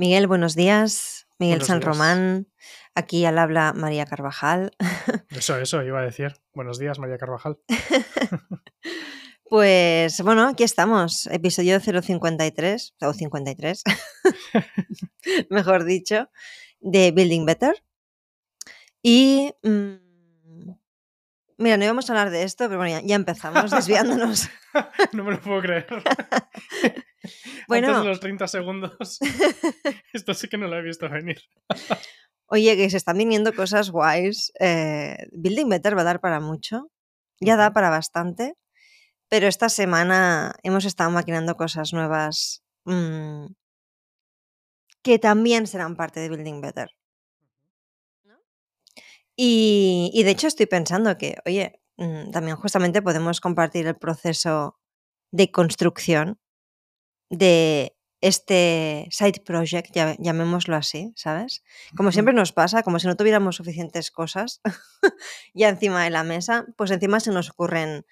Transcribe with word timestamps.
Miguel, 0.00 0.26
buenos 0.28 0.54
días. 0.54 1.26
Miguel 1.38 1.58
Buenos 1.58 1.66
San 1.66 1.80
días. 1.80 1.88
Román. 1.88 2.48
Aquí 2.94 3.26
al 3.26 3.38
habla 3.38 3.74
María 3.74 4.06
Carvajal. 4.06 4.70
Eso, 5.28 5.58
eso, 5.58 5.82
iba 5.82 6.00
a 6.00 6.04
decir. 6.04 6.36
Buenos 6.54 6.78
días, 6.78 6.98
María 6.98 7.18
Carvajal. 7.18 7.58
Pues 9.44 10.22
bueno, 10.22 10.46
aquí 10.46 10.62
estamos. 10.62 11.26
Episodio 11.26 11.80
053, 11.80 12.94
o 13.00 13.12
53, 13.12 13.82
mejor 15.50 15.84
dicho, 15.84 16.30
de 16.78 17.10
Building 17.10 17.44
Better. 17.46 17.84
Y. 19.02 19.52
mm, 19.64 20.70
mira, 21.58 21.76
no 21.76 21.84
íbamos 21.84 22.08
a 22.08 22.12
hablar 22.12 22.30
de 22.30 22.44
esto, 22.44 22.68
pero 22.68 22.78
bueno, 22.78 23.00
ya, 23.00 23.04
ya 23.04 23.16
empezamos 23.16 23.72
desviándonos. 23.72 24.48
no 25.12 25.24
me 25.24 25.32
lo 25.32 25.40
puedo 25.40 25.60
creer. 25.62 25.86
Bueno. 27.68 27.88
Antes 27.88 28.02
de 28.02 28.08
los 28.08 28.20
30 28.20 28.48
segundos. 28.48 29.18
Esto 30.12 30.34
sí 30.34 30.48
que 30.48 30.58
no 30.58 30.68
lo 30.68 30.76
he 30.76 30.82
visto 30.82 31.08
venir. 31.08 31.40
Oye, 32.46 32.76
que 32.76 32.90
se 32.90 32.96
están 32.96 33.18
viniendo 33.18 33.54
cosas 33.54 33.90
guays. 33.90 34.52
Eh, 34.58 35.16
Building 35.32 35.68
Better 35.68 35.96
va 35.96 36.02
a 36.02 36.04
dar 36.04 36.20
para 36.20 36.40
mucho. 36.40 36.90
Ya 37.40 37.56
da 37.56 37.72
para 37.72 37.90
bastante. 37.90 38.54
Pero 39.28 39.46
esta 39.46 39.68
semana 39.68 40.54
hemos 40.64 40.84
estado 40.84 41.10
maquinando 41.10 41.54
cosas 41.54 41.92
nuevas 41.92 42.64
mm, 42.84 43.46
que 45.02 45.18
también 45.18 45.68
serán 45.68 45.96
parte 45.96 46.18
de 46.20 46.28
Building 46.28 46.60
Better. 46.60 46.90
Y, 49.36 50.10
y 50.12 50.22
de 50.24 50.32
hecho 50.32 50.48
estoy 50.48 50.66
pensando 50.66 51.16
que, 51.16 51.36
oye, 51.46 51.80
mm, 51.96 52.30
también 52.32 52.56
justamente 52.56 53.00
podemos 53.00 53.40
compartir 53.40 53.86
el 53.86 53.96
proceso 53.96 54.76
de 55.30 55.50
construcción 55.50 56.38
de 57.30 57.96
este 58.20 59.08
side 59.10 59.40
project, 59.44 59.92
ya- 59.94 60.16
llamémoslo 60.18 60.76
así, 60.76 61.12
¿sabes? 61.16 61.62
Como 61.96 62.12
siempre 62.12 62.34
nos 62.34 62.52
pasa, 62.52 62.82
como 62.82 62.98
si 62.98 63.06
no 63.06 63.16
tuviéramos 63.16 63.56
suficientes 63.56 64.10
cosas 64.10 64.60
ya 65.54 65.68
encima 65.70 66.04
de 66.04 66.10
la 66.10 66.24
mesa, 66.24 66.66
pues 66.76 66.90
encima 66.90 67.20
se 67.20 67.30
nos 67.32 67.50
ocurren 67.50 68.06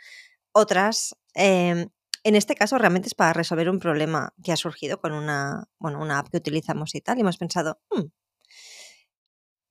otras. 0.53 1.17
eh, 1.35 1.89
en 2.25 2.35
este 2.37 2.55
caso 2.57 2.79
realmente 2.79 3.09
es 3.09 3.15
para 3.15 3.33
resolver 3.33 3.71
un 3.71 3.79
problema 3.81 4.35
que 4.45 4.53
ha 4.53 4.57
surgido 4.57 5.01
con 5.01 5.13
una, 5.13 5.69
bueno, 5.79 6.01
una 6.01 6.19
app 6.19 6.29
que 6.31 6.39
utilizamos 6.39 6.95
y 6.95 7.01
tal, 7.01 7.19
y 7.19 7.23
hemos 7.23 7.39
pensado, 7.39 7.81
"Hmm, 7.91 8.07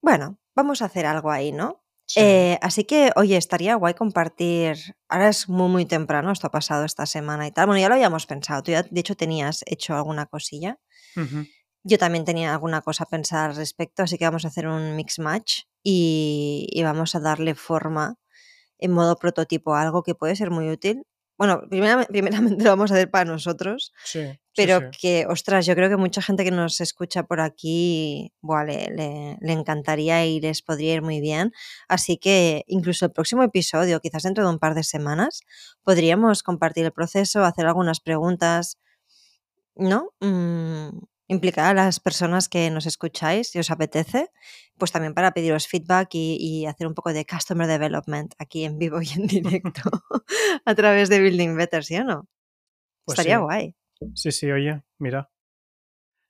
bueno, 0.01 0.39
vamos 0.55 0.81
a 0.81 0.85
hacer 0.85 1.05
algo 1.05 1.29
ahí, 1.31 1.51
¿no? 1.51 1.83
Sí. 2.07 2.19
Eh, 2.21 2.57
así 2.61 2.85
que, 2.85 3.11
oye, 3.15 3.37
estaría 3.37 3.75
guay 3.75 3.93
compartir. 3.93 4.77
Ahora 5.09 5.29
es 5.29 5.49
muy, 5.49 5.69
muy 5.69 5.85
temprano, 5.85 6.31
esto 6.31 6.47
ha 6.47 6.51
pasado 6.51 6.85
esta 6.85 7.05
semana 7.05 7.47
y 7.47 7.51
tal. 7.51 7.67
Bueno, 7.67 7.81
ya 7.81 7.89
lo 7.89 7.95
habíamos 7.95 8.25
pensado. 8.25 8.63
Tú 8.63 8.71
ya, 8.71 8.83
de 8.83 8.99
hecho, 8.99 9.15
tenías 9.15 9.63
hecho 9.67 9.95
alguna 9.95 10.25
cosilla. 10.25 10.79
Yo 11.83 11.97
también 11.97 12.25
tenía 12.25 12.51
alguna 12.53 12.81
cosa 12.81 13.05
pensada 13.05 13.45
al 13.45 13.55
respecto, 13.55 14.03
así 14.03 14.17
que 14.17 14.25
vamos 14.25 14.45
a 14.45 14.49
hacer 14.49 14.67
un 14.67 14.95
mix 14.95 15.19
match 15.19 15.63
y, 15.83 16.67
y 16.71 16.83
vamos 16.83 17.15
a 17.15 17.19
darle 17.19 17.55
forma 17.55 18.15
en 18.79 18.91
modo 18.93 19.17
prototipo 19.17 19.75
a 19.75 19.81
algo 19.83 20.03
que 20.03 20.15
puede 20.15 20.35
ser 20.35 20.51
muy 20.51 20.69
útil. 20.71 21.03
Bueno, 21.37 21.61
primeramente, 21.69 22.11
primeramente 22.13 22.63
lo 22.63 22.71
vamos 22.71 22.91
a 22.91 22.95
hacer 22.95 23.09
para 23.11 23.25
nosotros, 23.25 23.93
Sí, 24.03 24.19
sí, 24.53 24.55
pero 24.55 24.79
sí. 24.79 24.85
que, 24.99 25.25
ostras, 25.27 25.65
yo 25.67 25.75
creo 25.75 25.89
que 25.89 25.97
mucha 25.97 26.21
gente 26.21 26.43
que 26.43 26.51
nos 26.51 26.81
escucha 26.81 27.23
por 27.23 27.39
aquí, 27.41 28.33
buah, 28.41 28.63
le, 28.65 28.89
le- 28.89 29.37
le 29.39 29.53
encantaría 29.53 30.25
y 30.25 30.39
les 30.41 30.61
podría 30.63 30.95
ir 30.95 31.01
muy 31.03 31.21
bien. 31.21 31.51
Así 31.87 32.17
que 32.17 32.63
incluso 32.67 33.05
el 33.05 33.11
próximo 33.11 33.43
episodio, 33.43 33.99
quizás 34.01 34.23
dentro 34.23 34.43
de 34.45 34.49
un 34.51 34.59
par 34.59 34.73
de 34.75 34.83
semanas, 34.83 35.41
podríamos 35.83 36.43
compartir 36.43 36.85
el 36.85 36.91
proceso, 36.93 37.43
hacer 37.45 37.67
algunas 37.67 37.99
preguntas, 37.99 38.77
¿no? 39.75 40.11
Mm, 40.21 40.89
implicar 41.27 41.65
a 41.65 41.73
las 41.73 41.99
personas 41.99 42.49
que 42.49 42.69
nos 42.69 42.85
escucháis, 42.85 43.49
si 43.49 43.59
os 43.59 43.69
apetece, 43.71 44.29
pues 44.77 44.91
también 44.91 45.13
para 45.13 45.31
pediros 45.31 45.67
feedback 45.67 46.09
y, 46.13 46.37
y 46.39 46.65
hacer 46.65 46.87
un 46.87 46.93
poco 46.93 47.11
de 47.13 47.25
customer 47.25 47.67
development 47.67 48.33
aquí 48.37 48.63
en 48.63 48.77
vivo 48.77 49.01
y 49.01 49.09
en 49.09 49.27
directo 49.27 49.81
a 50.65 50.75
través 50.75 51.09
de 51.09 51.19
Building 51.19 51.55
Better, 51.55 51.83
¿sí 51.83 51.97
o 51.97 52.03
no? 52.03 52.27
Pues 53.05 53.19
Estaría 53.19 53.37
sí. 53.37 53.43
guay. 53.43 53.75
Sí, 54.13 54.31
sí, 54.31 54.51
oye, 54.51 54.83
mira. 54.99 55.29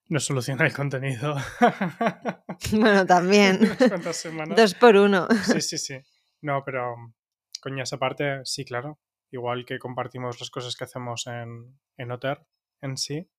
Nos 0.10 0.26
soluciona 0.26 0.66
el 0.66 0.74
contenido. 0.74 1.36
Bueno, 2.72 3.06
también. 3.06 3.60
Dos 4.56 4.74
por 4.74 4.96
uno. 4.96 5.28
Sí, 5.44 5.62
sí, 5.62 5.78
sí. 5.78 5.96
No, 6.42 6.64
pero 6.66 6.96
coña, 7.62 7.84
esa 7.84 7.98
parte, 7.98 8.42
sí, 8.46 8.66
claro. 8.66 9.00
Igual 9.30 9.64
que 9.64 9.78
compartimos 9.78 10.40
las 10.40 10.50
cosas 10.50 10.76
que 10.76 10.86
hacemos 10.86 11.28
en, 11.28 11.80
en 11.98 12.12
Otter 12.12 12.40
en 12.82 12.98
sí, 12.98 13.30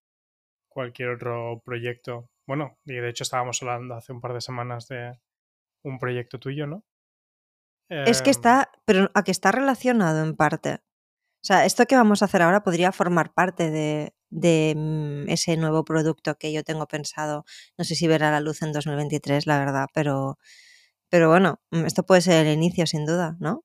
cualquier 0.79 1.09
otro 1.09 1.61
proyecto. 1.65 2.31
Bueno, 2.47 2.79
y 2.85 2.95
de 2.95 3.09
hecho 3.09 3.25
estábamos 3.25 3.61
hablando 3.63 3.97
hace 3.97 4.13
un 4.13 4.21
par 4.21 4.33
de 4.33 4.41
semanas 4.41 4.87
de 4.87 5.19
un 5.83 5.99
proyecto 5.99 6.39
tuyo, 6.39 6.69
¿no? 6.69 6.85
Es 7.89 8.23
que 8.23 8.31
Em, 8.31 8.37
está, 8.37 8.71
pero 8.85 9.11
a 9.13 9.25
que 9.25 9.33
está 9.33 9.51
relacionado 9.51 10.23
en 10.23 10.37
parte. 10.37 10.75
O 10.75 11.45
sea, 11.45 11.65
esto 11.65 11.85
que 11.87 11.97
vamos 11.97 12.23
a 12.23 12.27
hacer 12.27 12.43
ahora 12.43 12.63
podría 12.63 12.93
formar 12.93 13.35
parte 13.35 13.73
de, 13.73 14.15
de, 14.31 14.75
mm, 14.77 15.29
ese 15.29 15.57
nuevo 15.57 15.85
producto 15.85 16.37
que 16.37 16.53
yo 16.53 16.63
tengo 16.63 16.87
pensado. 16.87 17.45
No 17.77 17.85
sé 17.85 17.97
si 17.97 18.07
verá 18.07 18.31
la 18.31 18.41
luz 18.41 18.63
en 18.63 18.73
2023, 18.73 19.49
la 19.49 19.59
verdad, 19.59 19.87
pero, 19.93 20.39
pero 21.09 21.29
bueno, 21.29 21.61
mm, 21.73 21.87
esto 21.87 22.05
puede 22.05 22.21
ser 22.21 22.47
el 22.47 22.53
inicio, 22.53 22.87
sin 22.87 23.05
duda, 23.05 23.37
¿no? 23.41 23.65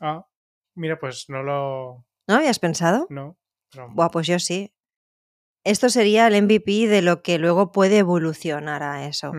Ah, 0.00 0.26
mira, 0.74 0.98
pues 0.98 1.26
no 1.28 1.44
lo. 1.44 2.04
¿No 2.26 2.34
habías 2.34 2.58
pensado? 2.58 3.06
No. 3.08 3.38
Pero, 3.70 3.88
Buah, 3.92 4.10
pues 4.10 4.26
yo 4.26 4.40
sí. 4.40 4.74
Esto 5.64 5.90
sería 5.90 6.26
el 6.26 6.42
MVP 6.42 6.88
de 6.88 7.02
lo 7.02 7.22
que 7.22 7.38
luego 7.38 7.72
puede 7.72 7.98
evolucionar 7.98 8.82
a 8.82 9.06
eso, 9.06 9.32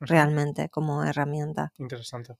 realmente, 0.00 0.68
como 0.68 1.04
herramienta. 1.04 1.72
Interesante. 1.78 2.34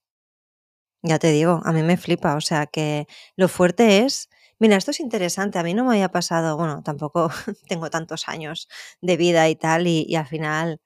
Ya 1.03 1.19
te 1.19 1.33
digo, 1.33 1.61
a 1.65 1.73
mí 1.73 1.83
me 1.83 1.97
flipa, 1.97 2.37
o 2.37 2.41
sea 2.41 2.67
que 2.67 3.07
lo 3.35 3.49
fuerte 3.49 4.05
es, 4.05 4.29
mira, 4.61 4.77
esto 4.77 4.93
es 4.93 5.01
interesante, 5.01 5.59
a 5.59 5.65
mí 5.65 5.75
no 5.75 5.85
me 5.85 5.95
había 5.95 6.11
pasado, 6.11 6.57
bueno, 6.57 6.83
tampoco 6.85 7.29
tengo 7.69 7.91
tantos 7.91 8.29
años 8.29 8.69
de 9.01 9.17
vida 9.17 9.49
y 9.49 9.57
tal, 9.57 9.89
y, 9.89 10.05
y 10.09 10.15
al 10.15 10.27
final 10.27 10.81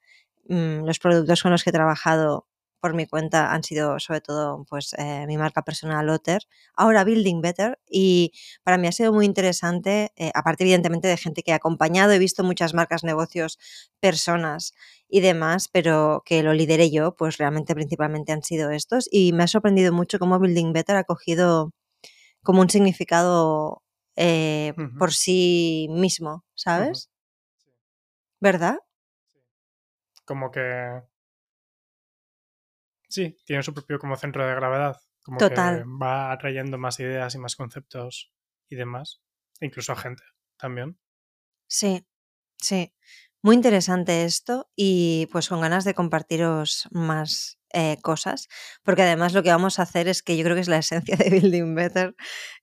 mm, 0.49 0.85
los 0.85 0.97
productos 0.97 1.43
con 1.43 1.51
los 1.51 1.63
que 1.63 1.69
he 1.69 1.73
trabajado 1.73 2.47
por 2.87 2.95
mi 2.95 3.05
cuenta 3.05 3.51
han 3.53 3.63
sido 3.63 3.99
sobre 3.99 4.21
todo 4.21 4.65
pues 4.69 4.93
eh, 4.97 5.25
mi 5.27 5.37
marca 5.37 5.61
personal 5.61 6.09
Otter, 6.09 6.43
ahora 6.73 7.03
Building 7.03 7.41
Better, 7.41 7.77
y 7.89 8.31
para 8.63 8.77
mí 8.77 8.87
ha 8.87 8.93
sido 8.93 9.11
muy 9.11 9.25
interesante, 9.25 10.13
eh, 10.15 10.31
aparte 10.33 10.63
evidentemente 10.63 11.09
de 11.09 11.17
gente 11.17 11.43
que 11.43 11.51
he 11.51 11.53
acompañado, 11.53 12.13
he 12.13 12.19
visto 12.19 12.45
muchas 12.45 12.73
marcas, 12.73 13.03
negocios, 13.03 13.59
personas 13.99 14.73
y 15.09 15.19
demás, 15.19 15.67
pero 15.67 16.23
que 16.25 16.43
lo 16.43 16.53
lideré 16.53 16.89
yo, 16.89 17.13
pues 17.17 17.37
realmente 17.37 17.75
principalmente 17.75 18.31
han 18.31 18.41
sido 18.41 18.71
estos. 18.71 19.09
Y 19.11 19.33
me 19.33 19.43
ha 19.43 19.47
sorprendido 19.47 19.91
mucho 19.91 20.17
cómo 20.17 20.39
Building 20.39 20.71
Better 20.71 20.95
ha 20.95 21.03
cogido 21.03 21.73
como 22.43 22.61
un 22.61 22.69
significado 22.69 23.83
eh, 24.15 24.73
por 24.97 25.13
sí 25.13 25.87
mismo, 25.91 26.45
¿sabes? 26.55 27.09
Sí. 27.57 27.65
¿Verdad? 28.39 28.77
Como 30.25 30.51
que. 30.51 31.16
Sí, 33.17 33.37
tiene 33.45 33.63
su 33.63 33.73
propio 33.73 33.99
como 33.99 34.15
centro 34.15 34.45
de 34.47 34.53
gravedad. 34.55 34.95
Como 35.23 35.39
Total. 35.39 35.79
que 35.79 35.83
va 36.01 36.31
atrayendo 36.31 36.77
más 36.77 36.99
ideas 36.99 37.35
y 37.35 37.39
más 37.39 37.55
conceptos 37.55 38.31
y 38.69 38.75
demás. 38.75 39.21
Incluso 39.59 39.91
a 39.91 39.95
gente 39.97 40.23
también. 40.57 40.97
Sí, 41.67 42.05
sí. 42.61 42.93
Muy 43.43 43.55
interesante 43.55 44.23
esto 44.25 44.69
y 44.75 45.27
pues 45.31 45.49
con 45.49 45.61
ganas 45.61 45.85
de 45.85 45.93
compartiros 45.93 46.87
más 46.91 47.59
eh, 47.73 47.97
cosas, 48.01 48.47
porque 48.83 49.03
además 49.03 49.33
lo 49.33 49.43
que 49.43 49.49
vamos 49.51 49.79
a 49.79 49.83
hacer 49.83 50.07
es 50.07 50.23
que 50.23 50.37
yo 50.37 50.43
creo 50.43 50.55
que 50.55 50.61
es 50.61 50.67
la 50.67 50.77
esencia 50.79 51.15
de 51.17 51.29
Building 51.29 51.75
Better 51.75 52.15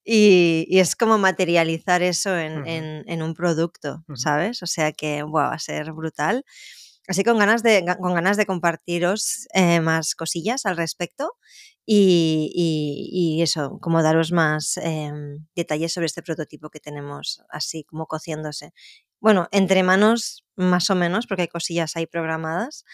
y, 0.04 0.66
y 0.68 0.78
es 0.80 0.96
como 0.96 1.18
materializar 1.18 2.02
eso 2.02 2.36
en, 2.38 2.60
Ujú. 2.60 2.68
en- 2.68 3.04
en 3.06 3.22
un 3.22 3.34
producto. 3.34 4.04
¿sabes? 4.14 4.62
O 4.62 4.66
sea 4.66 4.92
que 4.92 5.22
va 5.22 5.52
a 5.52 5.58
ser 5.58 5.92
brutal. 5.92 6.44
Así 7.08 7.22
que 7.22 7.30
con 7.30 7.38
ganas 7.38 7.62
de, 7.62 7.84
con 8.00 8.14
ganas 8.14 8.36
de 8.36 8.46
compartiros 8.46 9.46
eh, 9.54 9.80
más 9.80 10.14
cosillas 10.14 10.66
al 10.66 10.76
respecto 10.76 11.36
y, 11.86 12.50
y- 12.54 13.38
y 13.38 13.42
eso, 13.42 13.78
como 13.80 14.02
daros 14.02 14.32
más 14.32 14.76
em, 14.78 15.46
detalles 15.54 15.92
sobre 15.92 16.06
este 16.06 16.22
prototipo 16.22 16.70
que 16.70 16.80
tenemos 16.80 17.42
así 17.50 17.84
como 17.84 18.06
cociéndose. 18.06 18.72
Bueno, 19.20 19.48
entre 19.52 19.82
manos 19.82 20.44
más 20.56 20.88
o 20.90 20.94
menos, 20.94 21.26
porque 21.26 21.42
hay 21.42 21.48
cosillas 21.48 21.96
ahí 21.96 22.06
programadas, 22.06 22.84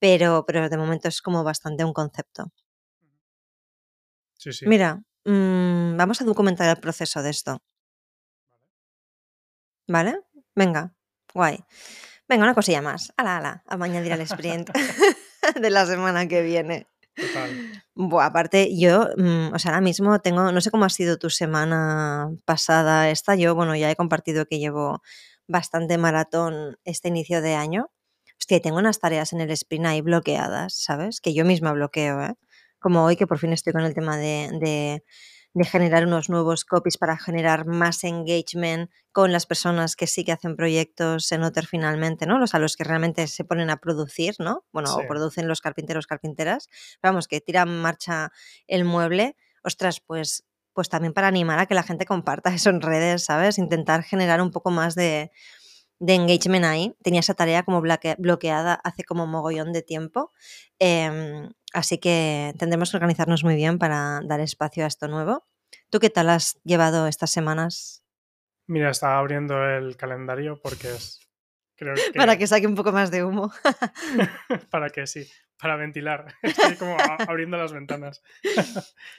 pero, 0.00 0.44
pero 0.46 0.68
de 0.68 0.76
momento 0.78 1.08
es 1.08 1.22
como 1.22 1.44
bastante 1.44 1.84
un 1.84 1.92
concepto. 1.92 2.52
Sí, 4.38 4.52
sí. 4.52 4.66
Mira, 4.70 4.90
mm, 5.24 5.96
vamos 5.96 6.20
a 6.20 6.24
documentar 6.24 6.68
el 6.68 6.80
proceso 6.84 7.22
de 7.22 7.30
esto, 7.30 7.62
¿vale? 9.88 10.20
Venga, 10.54 10.92
guay. 11.34 11.64
Venga, 12.32 12.44
una 12.44 12.54
cosilla 12.54 12.80
más. 12.80 13.12
Ala, 13.18 13.36
ala, 13.36 13.62
a 13.66 13.74
añadir 13.74 14.10
al 14.14 14.22
sprint 14.22 14.70
de 15.60 15.68
la 15.68 15.84
semana 15.84 16.26
que 16.28 16.40
viene. 16.40 16.86
Total. 17.14 17.84
Buah, 17.94 18.24
aparte, 18.24 18.74
yo, 18.74 19.10
mm, 19.18 19.52
o 19.52 19.58
sea, 19.58 19.72
ahora 19.72 19.82
mismo 19.82 20.18
tengo, 20.20 20.50
no 20.50 20.62
sé 20.62 20.70
cómo 20.70 20.86
ha 20.86 20.88
sido 20.88 21.18
tu 21.18 21.28
semana 21.28 22.30
pasada 22.46 23.10
esta, 23.10 23.34
yo, 23.34 23.54
bueno, 23.54 23.76
ya 23.76 23.90
he 23.90 23.96
compartido 23.96 24.46
que 24.46 24.58
llevo 24.58 25.02
bastante 25.46 25.98
maratón 25.98 26.78
este 26.84 27.08
inicio 27.08 27.42
de 27.42 27.54
año. 27.54 27.90
Hostia, 28.40 28.60
tengo 28.60 28.78
unas 28.78 28.98
tareas 28.98 29.34
en 29.34 29.42
el 29.42 29.50
sprint 29.50 29.84
ahí 29.84 30.00
bloqueadas, 30.00 30.72
¿sabes? 30.74 31.20
Que 31.20 31.34
yo 31.34 31.44
misma 31.44 31.72
bloqueo, 31.72 32.22
¿eh? 32.22 32.34
Como 32.78 33.04
hoy 33.04 33.16
que 33.16 33.26
por 33.26 33.40
fin 33.40 33.52
estoy 33.52 33.74
con 33.74 33.82
el 33.82 33.92
tema 33.92 34.16
de, 34.16 34.48
de, 34.58 35.04
de 35.54 35.64
generar 35.64 36.06
unos 36.06 36.28
nuevos 36.30 36.64
copies 36.64 36.96
para 36.98 37.18
generar 37.18 37.66
más 37.66 38.04
engagement 38.04 38.90
con 39.12 39.32
las 39.32 39.44
personas 39.46 39.96
que 39.96 40.06
sí 40.06 40.24
que 40.24 40.32
hacen 40.32 40.56
proyectos 40.56 41.30
en 41.32 41.42
Otter 41.42 41.66
finalmente, 41.66 42.24
¿no? 42.26 42.38
Los 42.38 42.54
a 42.54 42.58
los 42.58 42.76
que 42.76 42.84
realmente 42.84 43.26
se 43.26 43.44
ponen 43.44 43.68
a 43.70 43.76
producir, 43.76 44.34
¿no? 44.38 44.64
Bueno, 44.72 44.88
Sí. 44.88 45.00
o 45.04 45.08
producen 45.08 45.48
los 45.48 45.60
carpinteros, 45.60 46.06
carpinteras. 46.06 46.68
Vamos, 47.02 47.28
que 47.28 47.40
tiran 47.40 47.68
en 47.68 47.82
marcha 47.82 48.32
el 48.66 48.84
mueble. 48.84 49.36
Ostras, 49.62 50.00
pues, 50.00 50.44
pues 50.72 50.88
también 50.88 51.12
para 51.12 51.28
animar 51.28 51.58
a 51.58 51.66
que 51.66 51.74
la 51.74 51.82
gente 51.82 52.06
comparta 52.06 52.48
eso 52.54 52.70
en 52.70 52.80
redes, 52.80 53.24
¿sabes? 53.24 53.58
Intentar 53.58 54.02
generar 54.04 54.40
un 54.40 54.50
poco 54.52 54.70
más 54.70 54.94
de, 54.94 55.30
de 55.98 56.14
engagement 56.14 56.64
ahí. 56.64 56.94
Tenía 57.02 57.20
esa 57.20 57.34
tarea 57.34 57.62
como 57.62 57.80
bloque- 57.82 58.16
bloqueada 58.18 58.74
hace 58.84 59.04
como 59.04 59.26
mogollón 59.26 59.72
de 59.74 59.82
tiempo. 59.82 60.32
Em, 60.78 61.50
así 61.72 61.98
que 61.98 62.54
tendremos 62.58 62.90
que 62.90 62.96
organizarnos 62.96 63.44
muy 63.44 63.54
bien 63.54 63.78
para 63.78 64.20
dar 64.24 64.40
espacio 64.40 64.84
a 64.84 64.88
esto 64.88 65.08
nuevo. 65.08 65.46
¿Tú 65.90 65.98
qué 65.98 66.10
tal 66.10 66.30
has 66.30 66.58
llevado 66.64 67.06
estas 67.06 67.30
semanas? 67.30 68.02
Mira, 68.66 68.90
estaba 68.90 69.18
abriendo 69.18 69.64
el 69.68 69.96
calendario 69.96 70.60
porque 70.62 70.88
es. 70.88 71.20
Creo 71.76 71.94
que. 72.12 72.18
Para 72.18 72.36
que 72.36 72.46
saque 72.46 72.66
un 72.66 72.74
poco 72.74 72.92
más 72.92 73.10
de 73.10 73.24
humo. 73.24 73.52
para 74.70 74.90
que 74.90 75.06
sí, 75.06 75.28
para 75.60 75.76
ventilar. 75.76 76.34
Estoy 76.42 76.76
como 76.76 76.96
abriendo 76.98 77.56
las 77.56 77.72
ventanas. 77.72 78.22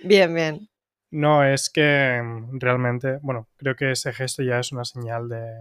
bien, 0.04 0.34
bien. 0.34 0.70
No, 1.12 1.44
es 1.44 1.70
que 1.70 2.22
mm, 2.24 2.60
realmente, 2.60 3.20
bueno, 3.22 3.48
creo 3.58 3.76
que 3.76 3.92
ese 3.92 4.14
gesto 4.14 4.42
ya 4.42 4.60
es 4.60 4.72
una 4.72 4.86
señal 4.86 5.30
de 5.30 5.52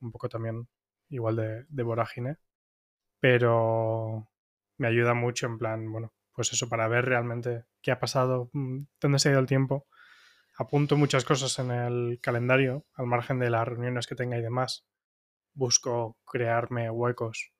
un 0.00 0.12
poco 0.12 0.28
también 0.28 0.68
igual 1.10 1.36
de, 1.36 1.64
de 1.68 1.82
vorágine, 1.82 2.36
pero 3.20 4.28
me 4.78 4.88
ayuda 4.88 5.12
mucho 5.14 5.46
en 5.46 5.58
plan, 5.58 5.90
bueno, 5.90 6.12
pues 6.38 6.52
eso, 6.52 6.68
para 6.68 6.86
ver 6.86 7.04
realmente 7.04 7.64
qué 7.82 7.90
ha 7.90 7.98
pasado, 7.98 8.48
mm, 8.52 8.82
dónde 9.00 9.18
se 9.18 9.28
ha 9.28 9.32
ido 9.32 9.40
el 9.40 9.48
tiempo. 9.48 9.88
Apunto 10.56 10.96
muchas 10.96 11.24
cosas 11.24 11.58
en 11.58 11.72
el 11.72 12.20
calendario, 12.22 12.86
al 12.94 13.06
margen 13.06 13.40
de 13.40 13.50
las 13.50 13.66
reuniones 13.66 14.06
que 14.06 14.14
tenga 14.14 14.38
y 14.38 14.40
demás. 14.40 14.86
Busco 15.52 16.16
crearme 16.24 16.90
huecos 16.90 17.50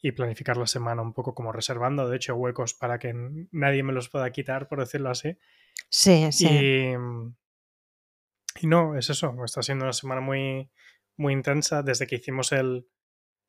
y 0.00 0.12
planificar 0.12 0.56
la 0.56 0.66
semana 0.66 1.02
un 1.02 1.12
poco 1.12 1.34
como 1.34 1.52
reservando, 1.52 2.08
de 2.08 2.16
hecho, 2.16 2.34
huecos 2.34 2.72
para 2.72 2.98
que 2.98 3.12
nadie 3.52 3.82
me 3.82 3.92
los 3.92 4.08
pueda 4.08 4.32
quitar, 4.32 4.68
por 4.68 4.80
decirlo 4.80 5.10
así. 5.10 5.36
Sí, 5.90 6.32
sí. 6.32 6.48
Y, 6.48 6.94
y 8.62 8.66
no, 8.68 8.96
es 8.96 9.10
eso. 9.10 9.36
Está 9.44 9.62
siendo 9.62 9.84
una 9.84 9.92
semana 9.92 10.22
muy, 10.22 10.70
muy 11.18 11.34
intensa 11.34 11.82
desde 11.82 12.06
que 12.06 12.16
hicimos 12.16 12.52
el, 12.52 12.88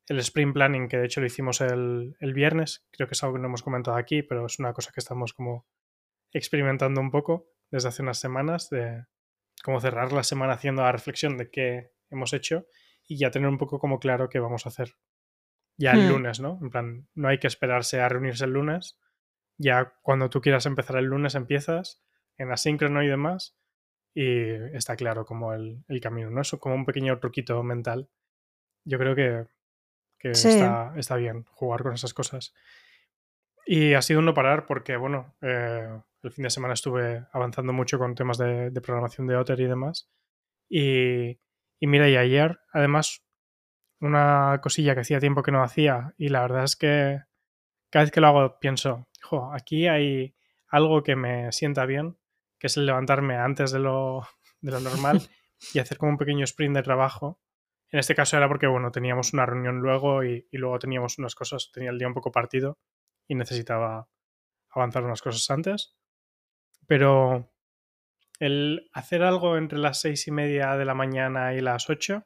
el 0.10 0.20
sprint 0.20 0.54
planning, 0.54 0.88
que 0.88 0.98
de 0.98 1.06
hecho 1.06 1.22
lo 1.22 1.28
hicimos 1.28 1.62
el, 1.62 2.16
el 2.20 2.34
viernes. 2.34 2.88
Creo 2.92 3.08
que 3.08 3.14
es 3.14 3.24
algo 3.24 3.36
que 3.36 3.42
no 3.42 3.48
hemos 3.48 3.64
comentado 3.64 3.98
aquí, 3.98 4.24
pero 4.24 4.46
es 4.46 4.60
una 4.60 4.74
cosa 4.74 4.92
que 4.94 5.00
estamos 5.00 5.34
como 5.34 5.68
experimentando 6.34 7.00
un 7.02 7.12
poco 7.12 7.50
desde 7.72 7.90
hace 7.90 8.02
unas 8.02 8.20
semanas, 8.20 8.70
de 8.70 9.06
cómo 9.64 9.80
cerrar 9.80 10.12
la 10.12 10.24
semana 10.24 10.54
haciendo 10.54 10.82
la 10.82 10.92
reflexión 10.92 11.38
de 11.38 11.50
qué 11.50 11.92
hemos 12.10 12.34
hecho 12.34 12.66
y 13.08 13.18
ya 13.18 13.32
tener 13.32 13.50
un 13.50 13.58
poco 13.58 13.80
como 13.80 14.00
claro 14.00 14.30
qué 14.30 14.40
vamos 14.40 14.66
a 14.66 14.70
hacer 14.70 14.96
ya 15.78 15.92
el 15.94 16.08
Hmm. 16.08 16.10
lunes, 16.12 16.40
¿no? 16.40 16.60
En 16.62 16.70
plan, 16.70 17.08
no 17.14 17.30
hay 17.30 17.40
que 17.40 17.48
esperarse 17.48 18.02
a 18.02 18.10
reunirse 18.10 18.46
el 18.46 18.52
lunes. 18.52 19.00
Ya 19.58 19.94
cuando 20.02 20.30
tú 20.30 20.42
quieras 20.42 20.66
empezar 20.66 20.98
el 20.98 21.06
lunes 21.06 21.36
empiezas 21.36 22.04
en 22.38 22.52
asíncrono 22.52 23.04
y 23.04 23.08
demás 23.08 23.58
y 24.14 24.52
está 24.76 24.96
claro 24.96 25.26
como 25.26 25.54
el, 25.54 25.84
el 25.88 26.02
camino, 26.02 26.30
¿no? 26.32 26.42
Eso 26.42 26.60
como 26.60 26.76
un 26.76 26.86
pequeño 26.86 27.20
truquito 27.20 27.62
mental. 27.64 28.10
Yo 28.86 28.98
creo 28.98 29.16
que, 29.16 29.48
que 30.20 30.36
Sí. 30.36 30.50
está, 30.50 30.94
está 30.98 31.16
bien 31.16 31.46
jugar 31.52 31.82
con 31.84 31.94
esas 31.94 32.14
cosas. 32.14 32.54
Y 33.66 33.94
ha 33.94 34.02
sido 34.02 34.20
un 34.20 34.26
no 34.26 34.34
parar 34.34 34.66
porque, 34.66 34.98
bueno, 34.98 35.36
eh, 35.42 35.88
el 36.24 36.32
fin 36.32 36.44
de 36.44 36.50
semana 36.50 36.74
estuve 36.74 37.26
avanzando 37.32 37.72
mucho 37.74 37.98
con 37.98 38.16
temas 38.16 38.38
de, 38.38 38.72
de 38.72 38.82
programación 38.82 39.28
de 39.28 39.36
Otter 39.38 39.60
y 39.60 39.66
demás. 39.68 40.10
Y, 40.68 41.40
y 41.80 41.88
mira, 41.88 42.10
y 42.10 42.18
ayer, 42.18 42.60
además, 42.74 43.24
una 44.02 44.60
cosilla 44.62 44.96
que 44.96 45.02
hacía 45.02 45.20
tiempo 45.20 45.44
que 45.44 45.52
no 45.52 45.64
hacía 45.64 46.14
y 46.18 46.30
la 46.30 46.42
verdad 46.42 46.64
es 46.64 46.76
que 46.76 47.22
cada 47.90 48.06
vez 48.06 48.12
que 48.12 48.22
lo 48.22 48.28
hago 48.28 48.60
pienso, 48.60 49.08
jo, 49.24 49.52
aquí 49.54 49.88
hay 49.88 50.36
algo 50.68 51.04
que 51.04 51.16
me 51.16 51.52
sienta 51.52 51.86
bien, 51.86 52.18
que 52.60 52.68
es 52.68 52.78
el 52.78 52.86
levantarme 52.86 53.36
antes 53.36 53.72
de 53.72 53.80
lo, 53.80 54.28
de 54.62 54.72
lo 54.72 54.80
normal 54.80 55.22
y 55.74 55.80
hacer 55.80 55.98
como 55.98 56.12
un 56.14 56.18
pequeño 56.18 56.44
sprint 56.46 56.76
de 56.76 56.84
trabajo. 56.84 57.40
En 57.92 58.00
este 58.00 58.16
caso 58.16 58.38
era 58.38 58.48
porque, 58.48 58.68
bueno, 58.68 58.92
teníamos 58.92 59.34
una 59.34 59.46
reunión 59.46 59.80
luego 59.80 60.24
y, 60.24 60.48
y 60.52 60.58
luego 60.58 60.80
teníamos 60.80 61.18
unas 61.20 61.36
cosas, 61.36 61.72
tenía 61.74 61.90
el 61.92 61.98
día 62.00 62.08
un 62.08 62.14
poco 62.14 62.32
partido 62.32 62.78
y 63.28 63.36
necesitaba 63.36 64.08
avanzar 64.72 65.04
unas 65.06 65.22
cosas 65.22 65.50
antes. 65.52 65.96
Pero 66.88 67.52
el 68.40 68.90
hacer 68.94 69.24
algo 69.24 69.58
entre 69.58 69.80
las 69.80 70.02
seis 70.02 70.28
y 70.28 70.32
media 70.32 70.76
de 70.78 70.86
la 70.86 70.96
mañana 70.96 71.54
y 71.56 71.62
las 71.62 71.90
ocho, 71.90 72.26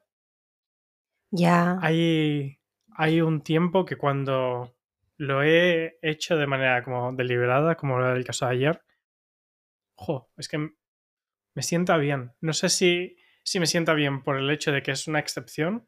Ya. 1.32 1.82
hay, 1.82 2.60
hay 2.96 3.22
un 3.22 3.42
tiempo 3.42 3.86
que 3.86 3.96
cuando 3.98 4.76
lo 5.18 5.44
he 5.44 5.98
hecho 6.02 6.36
de 6.38 6.48
manera 6.48 6.84
como 6.84 7.14
deliberada, 7.14 7.76
como 7.76 7.98
era 8.00 8.14
el 8.14 8.26
caso 8.26 8.46
de 8.46 8.52
ayer, 8.54 8.84
jo, 9.96 10.30
es 10.38 10.48
que 10.48 10.58
me 11.56 11.64
sienta 11.64 11.98
bien. 11.98 12.34
No 12.42 12.54
sé 12.54 12.70
si, 12.70 13.18
si 13.44 13.60
me 13.60 13.66
sienta 13.68 13.94
bien 13.94 14.24
por 14.24 14.38
el 14.38 14.50
hecho 14.50 14.72
de 14.72 14.82
que 14.84 14.92
es 14.92 15.08
una 15.08 15.20
excepción, 15.20 15.88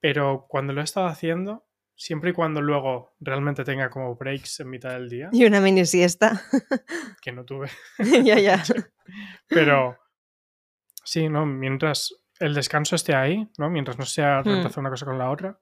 pero 0.00 0.46
cuando 0.48 0.72
lo 0.72 0.80
he 0.80 0.84
estado 0.84 1.06
haciendo, 1.06 1.66
siempre 1.94 2.30
y 2.30 2.32
cuando 2.32 2.62
luego 2.62 3.14
realmente 3.20 3.64
tenga 3.64 3.90
como 3.90 4.16
breaks 4.16 4.60
en 4.60 4.70
mitad 4.70 4.90
del 4.92 5.08
día, 5.08 5.28
Y 5.32 5.44
una 5.44 5.60
mini 5.60 5.84
siesta. 5.84 6.42
que 7.22 7.32
no 7.32 7.44
tuve, 7.44 7.68
ya, 8.24 8.38
ya. 8.38 8.62
pero 9.48 9.98
sí, 11.04 11.28
¿no? 11.28 11.44
Mientras 11.46 12.14
el 12.38 12.54
descanso 12.54 12.96
esté 12.96 13.14
ahí, 13.14 13.48
¿no? 13.58 13.68
Mientras 13.70 13.98
no 13.98 14.06
sea 14.06 14.40
Hmm. 14.40 14.44
reemplazar 14.46 14.80
una 14.80 14.90
cosa 14.90 15.04
con 15.06 15.18
la 15.18 15.30
otra, 15.30 15.60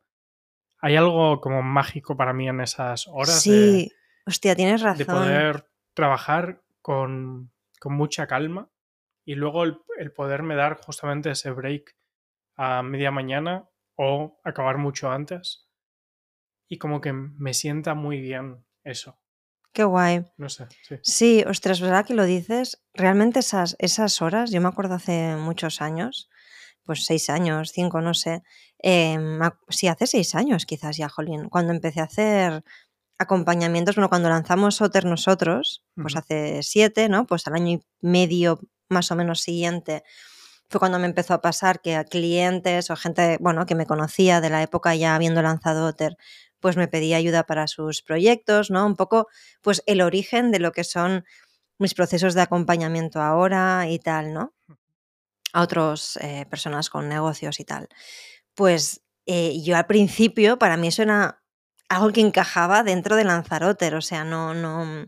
hay 0.81 0.95
algo 0.95 1.41
como 1.41 1.61
mágico 1.63 2.17
para 2.17 2.33
mí 2.33 2.49
en 2.49 2.61
esas 2.61 3.09
horas 3.09 3.43
de, 3.45 3.51
Sí. 3.51 3.93
Hostia, 4.27 4.55
tienes 4.55 4.83
de 4.83 4.87
razón. 4.87 5.07
poder 5.07 5.69
trabajar 5.95 6.63
con, 6.83 7.51
con 7.81 7.95
mucha 7.95 8.27
calma 8.29 8.71
y 9.29 9.35
luego 9.35 9.63
el, 9.65 9.79
el 9.99 10.11
poderme 10.11 10.57
dar 10.57 10.81
justamente 10.81 11.31
ese 11.31 11.51
break 11.51 11.95
a 12.57 12.83
media 12.83 13.11
mañana 13.11 13.69
o 13.95 14.41
acabar 14.43 14.79
mucho 14.79 15.11
antes 15.11 15.69
y 16.67 16.79
como 16.79 17.03
que 17.03 17.13
me 17.13 17.53
sienta 17.53 17.93
muy 17.93 18.23
bien 18.23 18.65
eso. 18.85 19.21
Qué 19.75 19.85
guay. 19.85 20.25
No 20.39 20.49
sé, 20.49 20.67
sí. 20.81 20.97
Sí, 21.03 21.45
ostras, 21.47 21.83
¿verdad 21.83 22.07
que 22.07 22.15
lo 22.15 22.25
dices? 22.25 22.83
Realmente 22.95 23.41
esas, 23.41 23.77
esas 23.81 24.23
horas, 24.23 24.51
yo 24.51 24.63
me 24.63 24.69
acuerdo 24.69 24.95
hace 24.95 25.37
muchos 25.37 25.83
años, 25.83 26.31
pues 26.85 27.05
seis 27.05 27.29
años, 27.29 27.71
cinco, 27.71 28.01
no 28.01 28.15
sé. 28.15 28.43
eh, 28.83 29.19
sí, 29.69 29.89
hace 29.89 30.07
seis 30.07 30.35
años 30.35 30.65
quizás 30.65 30.97
ya, 30.97 31.11
Jolín, 31.11 31.51
cuando 31.51 31.75
empecé 31.75 32.01
a 32.01 32.05
hacer 32.05 32.65
acompañamientos, 33.19 33.95
bueno, 33.95 34.09
cuando 34.09 34.31
lanzamos 34.31 34.81
Otter 34.81 35.05
nosotros, 35.05 35.85
pues 35.95 36.17
hace 36.17 36.63
siete, 36.63 37.11
¿no? 37.11 37.27
Pues 37.27 37.47
al 37.47 37.57
año 37.57 37.73
y 37.73 37.83
medio 38.01 38.61
más 38.89 39.11
o 39.11 39.17
menos 39.17 39.41
siguiente 39.41 40.05
fue 40.69 40.81
cuando 40.81 40.99
me 40.99 41.07
empezó 41.07 41.35
a 41.35 41.41
pasar 41.41 41.81
que 41.81 41.97
a 41.97 42.05
clientes 42.05 42.91
o 42.91 42.97
gente, 42.97 43.39
bueno, 43.41 43.65
que 43.67 43.75
me 43.75 43.87
conocía 43.87 44.41
de 44.41 44.51
la 44.51 44.63
época 44.63 44.95
ya 44.95 45.15
habiendo 45.15 45.41
lanzado 45.43 45.87
Otter, 45.87 46.17
pues 46.61 46.77
me 46.77 46.89
pedía 46.89 47.17
ayuda 47.17 47.45
para 47.45 47.67
sus 47.69 48.03
proyectos, 48.03 48.71
¿no? 48.71 48.85
Un 48.85 48.97
poco, 48.97 49.29
pues 49.63 49.83
el 49.87 50.03
origen 50.03 50.51
de 50.51 50.59
lo 50.59 50.73
que 50.73 50.85
son 50.85 51.25
mis 51.79 51.95
procesos 51.95 52.35
de 52.35 52.43
acompañamiento 52.43 53.23
ahora 53.23 53.89
y 53.89 53.99
tal, 53.99 54.35
¿no? 54.35 54.53
A 55.53 55.63
otras 55.63 56.19
personas 56.51 56.91
con 56.91 57.09
negocios 57.09 57.61
y 57.61 57.65
tal. 57.65 57.89
Pues 58.55 59.03
eh, 59.25 59.63
yo 59.63 59.77
al 59.77 59.87
principio, 59.87 60.59
para 60.59 60.77
mí 60.77 60.89
eso 60.89 61.03
era 61.03 61.43
algo 61.89 62.13
que 62.13 62.21
encajaba 62.21 62.83
dentro 62.83 63.17
de 63.17 63.25
Lanzarote, 63.25 63.95
o 63.95 64.03
sea, 64.03 64.25
no, 64.25 64.53
no, 64.53 65.07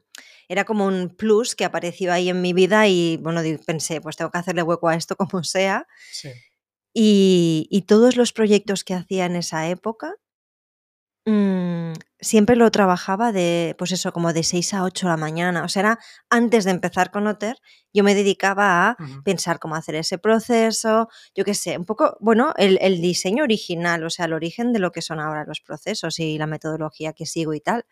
era 0.50 0.64
como 0.64 0.85
un 0.85 1.11
plus 1.11 1.54
que 1.54 1.64
apareció 1.64 2.12
ahí 2.12 2.28
en 2.28 2.42
mi 2.42 2.52
vida 2.52 2.88
y 2.88 3.19
bueno, 3.19 3.40
pensé, 3.64 4.00
pues 4.00 4.16
tengo 4.16 4.33
que 4.33 4.38
hacerle 4.38 4.64
hueco 4.64 4.88
a 4.88 4.97
esto 4.97 5.14
como 5.16 5.45
sea. 5.45 5.87
Sí. 6.11 6.30
Y, 6.92 7.69
y 7.71 7.83
todos 7.83 8.16
los 8.16 8.33
proyectos 8.33 8.83
que 8.83 8.95
hacía 8.95 9.26
en 9.26 9.37
esa 9.37 9.69
época, 9.69 10.16
mm, 11.25 11.92
siempre 12.19 12.57
lo 12.57 12.69
trabajaba 12.73 13.30
de, 13.30 13.76
pues 13.78 13.92
eso, 13.92 14.12
como 14.12 14.33
de 14.33 14.42
6 14.42 14.75
a 14.75 14.83
8 14.83 15.07
de 15.07 15.11
la 15.11 15.16
mañana. 15.16 15.62
O 15.62 15.69
sea, 15.69 15.80
era 15.80 15.99
antes 16.30 16.64
de 16.64 16.73
empezar 16.73 17.12
con 17.12 17.28
Otter, 17.28 17.57
yo 17.95 18.02
me 18.02 18.16
dedicaba 18.16 18.88
a 18.88 18.97
pensar 19.25 19.61
cómo 19.61 19.76
hacer 19.76 19.95
ese 19.95 20.19
proceso, 20.19 21.09
yo 21.33 21.45
qué 21.45 21.54
sé, 21.54 21.78
un 21.78 21.85
poco, 21.85 22.16
bueno, 22.19 22.54
el, 22.57 22.76
el 22.80 23.00
diseño 23.00 23.45
original, 23.45 24.02
o 24.02 24.11
sea, 24.11 24.25
el 24.25 24.33
origen 24.33 24.73
de 24.73 24.80
lo 24.80 24.90
que 24.90 25.00
son 25.00 25.21
ahora 25.21 25.45
los 25.47 25.61
procesos 25.61 26.19
y 26.19 26.38
la 26.38 26.49
metodología 26.49 27.12
que 27.12 27.25
sigo 27.25 27.54
y 27.54 27.61
tal, 27.61 27.87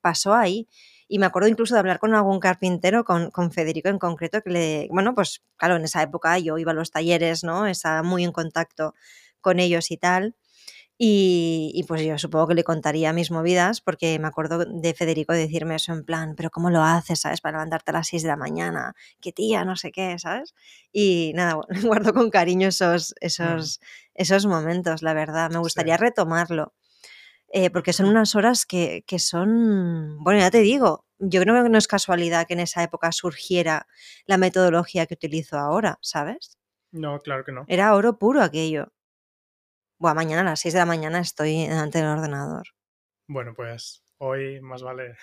pasó 0.00 0.34
ahí. 0.34 0.68
Y 1.12 1.18
me 1.18 1.26
acuerdo 1.26 1.48
incluso 1.48 1.74
de 1.74 1.80
hablar 1.80 1.98
con 1.98 2.14
algún 2.14 2.40
carpintero, 2.40 3.04
con, 3.04 3.30
con 3.30 3.52
Federico 3.52 3.88
en 3.90 3.98
concreto, 3.98 4.40
que 4.42 4.50
le, 4.50 4.88
bueno, 4.90 5.14
pues 5.14 5.42
claro, 5.56 5.76
en 5.76 5.84
esa 5.84 6.02
época 6.02 6.38
yo 6.38 6.56
iba 6.58 6.72
a 6.72 6.74
los 6.74 6.90
talleres, 6.90 7.44
¿no? 7.44 7.66
Estaba 7.66 8.02
muy 8.02 8.24
en 8.24 8.32
contacto 8.32 8.94
con 9.42 9.60
ellos 9.60 9.90
y 9.90 9.98
tal. 9.98 10.34
Y, 10.98 11.72
y, 11.74 11.84
pues 11.84 12.02
yo 12.04 12.16
supongo 12.18 12.48
que 12.48 12.54
le 12.54 12.64
contaría 12.64 13.12
mis 13.12 13.30
movidas, 13.32 13.80
porque 13.80 14.18
me 14.20 14.28
acuerdo 14.28 14.64
de 14.64 14.94
Federico 14.94 15.32
decirme 15.32 15.74
eso 15.76 15.92
en 15.92 16.04
plan, 16.04 16.34
pero 16.36 16.50
¿cómo 16.50 16.70
lo 16.70 16.82
haces, 16.84 17.20
sabes? 17.20 17.40
Para 17.40 17.58
levantarte 17.58 17.90
a 17.90 17.94
las 17.94 18.08
6 18.08 18.22
de 18.22 18.28
la 18.28 18.36
mañana, 18.36 18.94
qué 19.20 19.32
tía, 19.32 19.64
no 19.64 19.76
sé 19.76 19.90
qué, 19.90 20.18
¿sabes? 20.18 20.54
Y 20.92 21.32
nada, 21.34 21.58
guardo 21.84 22.14
con 22.14 22.30
cariño 22.30 22.68
esos, 22.68 23.14
esos, 23.20 23.80
esos 24.14 24.46
momentos, 24.46 25.02
la 25.02 25.14
verdad. 25.14 25.50
Me 25.50 25.58
gustaría 25.58 25.96
Sí. 25.96 26.02
retomarlo. 26.04 26.72
Eh, 27.52 27.70
porque 27.70 27.92
son 27.92 28.06
unas 28.08 28.34
horas 28.34 28.66
que, 28.66 29.04
que 29.06 29.18
son, 29.18 30.18
bueno, 30.24 30.40
ya 30.40 30.50
te 30.50 30.58
digo, 30.60 31.06
yo 31.18 31.40
creo 31.42 31.62
que 31.62 31.68
no 31.68 31.78
es 31.78 31.86
casualidad 31.86 32.46
que 32.46 32.54
en 32.54 32.60
esa 32.60 32.82
época 32.82 33.12
surgiera 33.12 33.86
la 34.26 34.38
metodología 34.38 35.06
que 35.06 35.14
utilizo 35.14 35.58
ahora, 35.58 35.98
¿sabes? 36.00 36.58
No, 36.90 37.18
claro 37.20 37.44
que 37.44 37.52
no. 37.52 37.64
Era 37.68 37.94
oro 37.94 38.18
puro 38.18 38.42
aquello. 38.42 38.92
Buah, 39.98 40.14
mañana 40.14 40.40
a 40.40 40.44
las 40.44 40.60
6 40.60 40.74
de 40.74 40.80
la 40.80 40.86
mañana 40.86 41.20
estoy 41.20 41.66
delante 41.66 41.98
del 41.98 42.08
ordenador. 42.08 42.64
Bueno, 43.28 43.52
pues 43.54 44.02
hoy 44.18 44.60
más 44.60 44.82
vale 44.82 45.16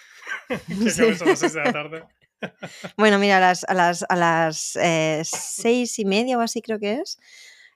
que 0.48 0.90
Sí. 0.90 1.04
a 1.04 1.26
las 1.26 1.40
6 1.40 1.54
de 1.54 1.64
la 1.64 1.74
tarde. 1.74 2.04
Bueno, 2.96 3.20
mira, 3.20 3.36
a 3.36 3.40
las, 3.42 3.66
a 3.66 3.74
las, 3.74 4.06
a 4.08 4.16
las 4.16 4.78
eh, 4.78 5.24
seis 5.26 6.00
y 6.00 6.06
media 6.06 6.38
o 6.38 6.42
así 6.42 6.62
creo 6.62 6.80
que 6.80 7.02
es. 7.02 7.20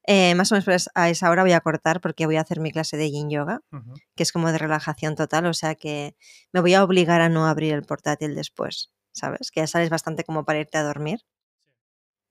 Eh, 0.06 0.36
más 0.36 0.52
o 0.52 0.56
menos 0.56 0.66
pues, 0.66 0.90
a 0.96 1.10
esa 1.10 1.30
hora 1.30 1.44
voy 1.44 1.54
a 1.54 1.62
cortar 1.62 2.02
porque 2.02 2.26
voy 2.26 2.36
a 2.36 2.42
hacer 2.42 2.60
mi 2.60 2.72
clase 2.72 2.98
de 2.98 3.10
yin 3.10 3.30
yoga, 3.30 3.62
que 4.16 4.24
es 4.24 4.32
como 4.32 4.52
de 4.52 4.58
relajación 4.58 5.16
total, 5.16 5.46
o 5.46 5.54
sea 5.54 5.76
que 5.76 6.16
me 6.52 6.60
voy 6.60 6.74
a 6.74 6.84
obligar 6.84 7.22
a 7.22 7.30
no 7.30 7.48
abrir 7.48 7.74
el 7.74 7.84
portátil 7.84 8.36
después, 8.36 8.92
¿sabes? 9.14 9.52
Que 9.52 9.62
ya 9.62 9.68
sales 9.68 9.90
bastante 9.90 10.24
como 10.24 10.44
para 10.46 10.60
irte 10.60 10.78
a 10.78 10.84
dormir. 10.84 11.22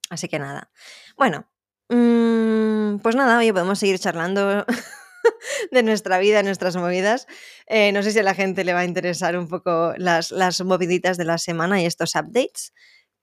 Así 0.09 0.27
que 0.27 0.37
nada. 0.37 0.69
Bueno, 1.17 1.49
mm, 1.89 2.97
pues 2.99 3.15
nada, 3.15 3.39
oye, 3.39 3.51
podemos 3.53 3.79
seguir 3.79 3.97
charlando 3.97 4.65
de 5.71 5.83
nuestra 5.83 6.19
vida, 6.19 6.43
nuestras 6.43 6.75
movidas. 6.75 7.25
Eh, 7.67 7.91
no 7.91 8.03
sé 8.03 8.11
si 8.11 8.19
a 8.19 8.23
la 8.23 8.35
gente 8.35 8.63
le 8.63 8.73
va 8.73 8.81
a 8.81 8.85
interesar 8.85 9.37
un 9.37 9.47
poco 9.47 9.93
las, 9.97 10.31
las 10.31 10.61
moviditas 10.61 11.17
de 11.17 11.25
la 11.25 11.39
semana 11.39 11.81
y 11.81 11.85
estos 11.85 12.13
updates. 12.15 12.73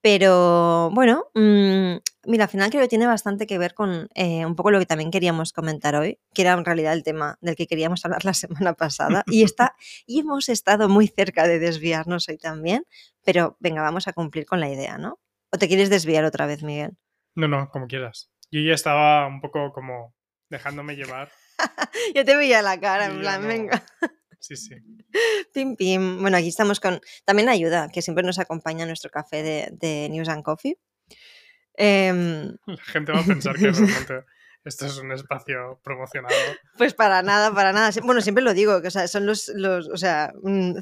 Pero 0.02 0.90
bueno, 0.92 1.26
mmm, 1.34 1.96
mira, 2.24 2.44
al 2.44 2.50
final 2.50 2.70
creo 2.70 2.82
que 2.82 2.88
tiene 2.88 3.06
bastante 3.06 3.46
que 3.46 3.58
ver 3.58 3.74
con 3.74 4.08
eh, 4.14 4.46
un 4.46 4.56
poco 4.56 4.70
lo 4.70 4.78
que 4.78 4.86
también 4.86 5.10
queríamos 5.10 5.52
comentar 5.52 5.94
hoy, 5.94 6.18
que 6.32 6.42
era 6.42 6.52
en 6.54 6.64
realidad 6.64 6.94
el 6.94 7.02
tema 7.02 7.36
del 7.42 7.54
que 7.56 7.66
queríamos 7.66 8.02
hablar 8.06 8.24
la 8.24 8.34
semana 8.34 8.72
pasada. 8.74 9.24
Y, 9.26 9.42
está, 9.42 9.76
y 10.06 10.20
hemos 10.20 10.48
estado 10.48 10.88
muy 10.88 11.06
cerca 11.06 11.46
de 11.46 11.58
desviarnos 11.58 12.28
hoy 12.28 12.38
también, 12.38 12.84
pero 13.24 13.56
venga, 13.60 13.82
vamos 13.82 14.08
a 14.08 14.12
cumplir 14.14 14.46
con 14.46 14.60
la 14.60 14.70
idea, 14.70 14.96
¿no? 14.96 15.18
¿O 15.52 15.58
te 15.58 15.68
quieres 15.68 15.90
desviar 15.90 16.24
otra 16.24 16.46
vez, 16.46 16.62
Miguel? 16.62 16.96
No, 17.34 17.46
no, 17.48 17.68
como 17.70 17.86
quieras. 17.86 18.30
Yo 18.50 18.60
ya 18.60 18.74
estaba 18.74 19.26
un 19.26 19.40
poco 19.40 19.72
como 19.72 20.14
dejándome 20.48 20.96
llevar. 20.96 21.30
Yo 22.14 22.24
te 22.24 22.36
veía 22.36 22.62
la 22.62 22.80
cara, 22.80 23.06
en 23.06 23.20
plan, 23.20 23.42
no- 23.42 23.48
venga. 23.48 23.82
Sí, 24.40 24.56
sí. 24.56 24.74
Pim, 25.52 25.76
pim. 25.76 26.20
Bueno, 26.20 26.36
aquí 26.36 26.48
estamos 26.48 26.80
con. 26.80 27.00
También 27.24 27.48
ayuda, 27.48 27.88
que 27.92 28.02
siempre 28.02 28.24
nos 28.24 28.38
acompaña 28.38 28.86
nuestro 28.86 29.10
café 29.10 29.42
de, 29.42 29.68
de 29.72 30.08
News 30.10 30.28
and 30.28 30.42
Coffee. 30.42 30.78
Em, 31.74 32.56
La 32.66 32.76
gente 32.84 33.12
va 33.12 33.20
a 33.20 33.24
pensar 33.24 33.56
que 33.56 33.70
realmente 33.70 34.24
esto 34.64 34.86
es 34.86 34.98
un 34.98 35.12
espacio 35.12 35.80
promocionado. 35.82 36.34
pues 36.76 36.94
para 36.94 37.22
nada, 37.22 37.52
para 37.54 37.72
nada. 37.72 37.90
Bueno, 38.02 38.20
siempre 38.20 38.44
lo 38.44 38.52
digo, 38.52 38.82
que 38.82 38.88
o 38.88 38.90
sea, 38.90 39.08
son 39.08 39.26
los, 39.26 39.48
los 39.54 39.88
o 39.88 39.96
sea, 39.96 40.32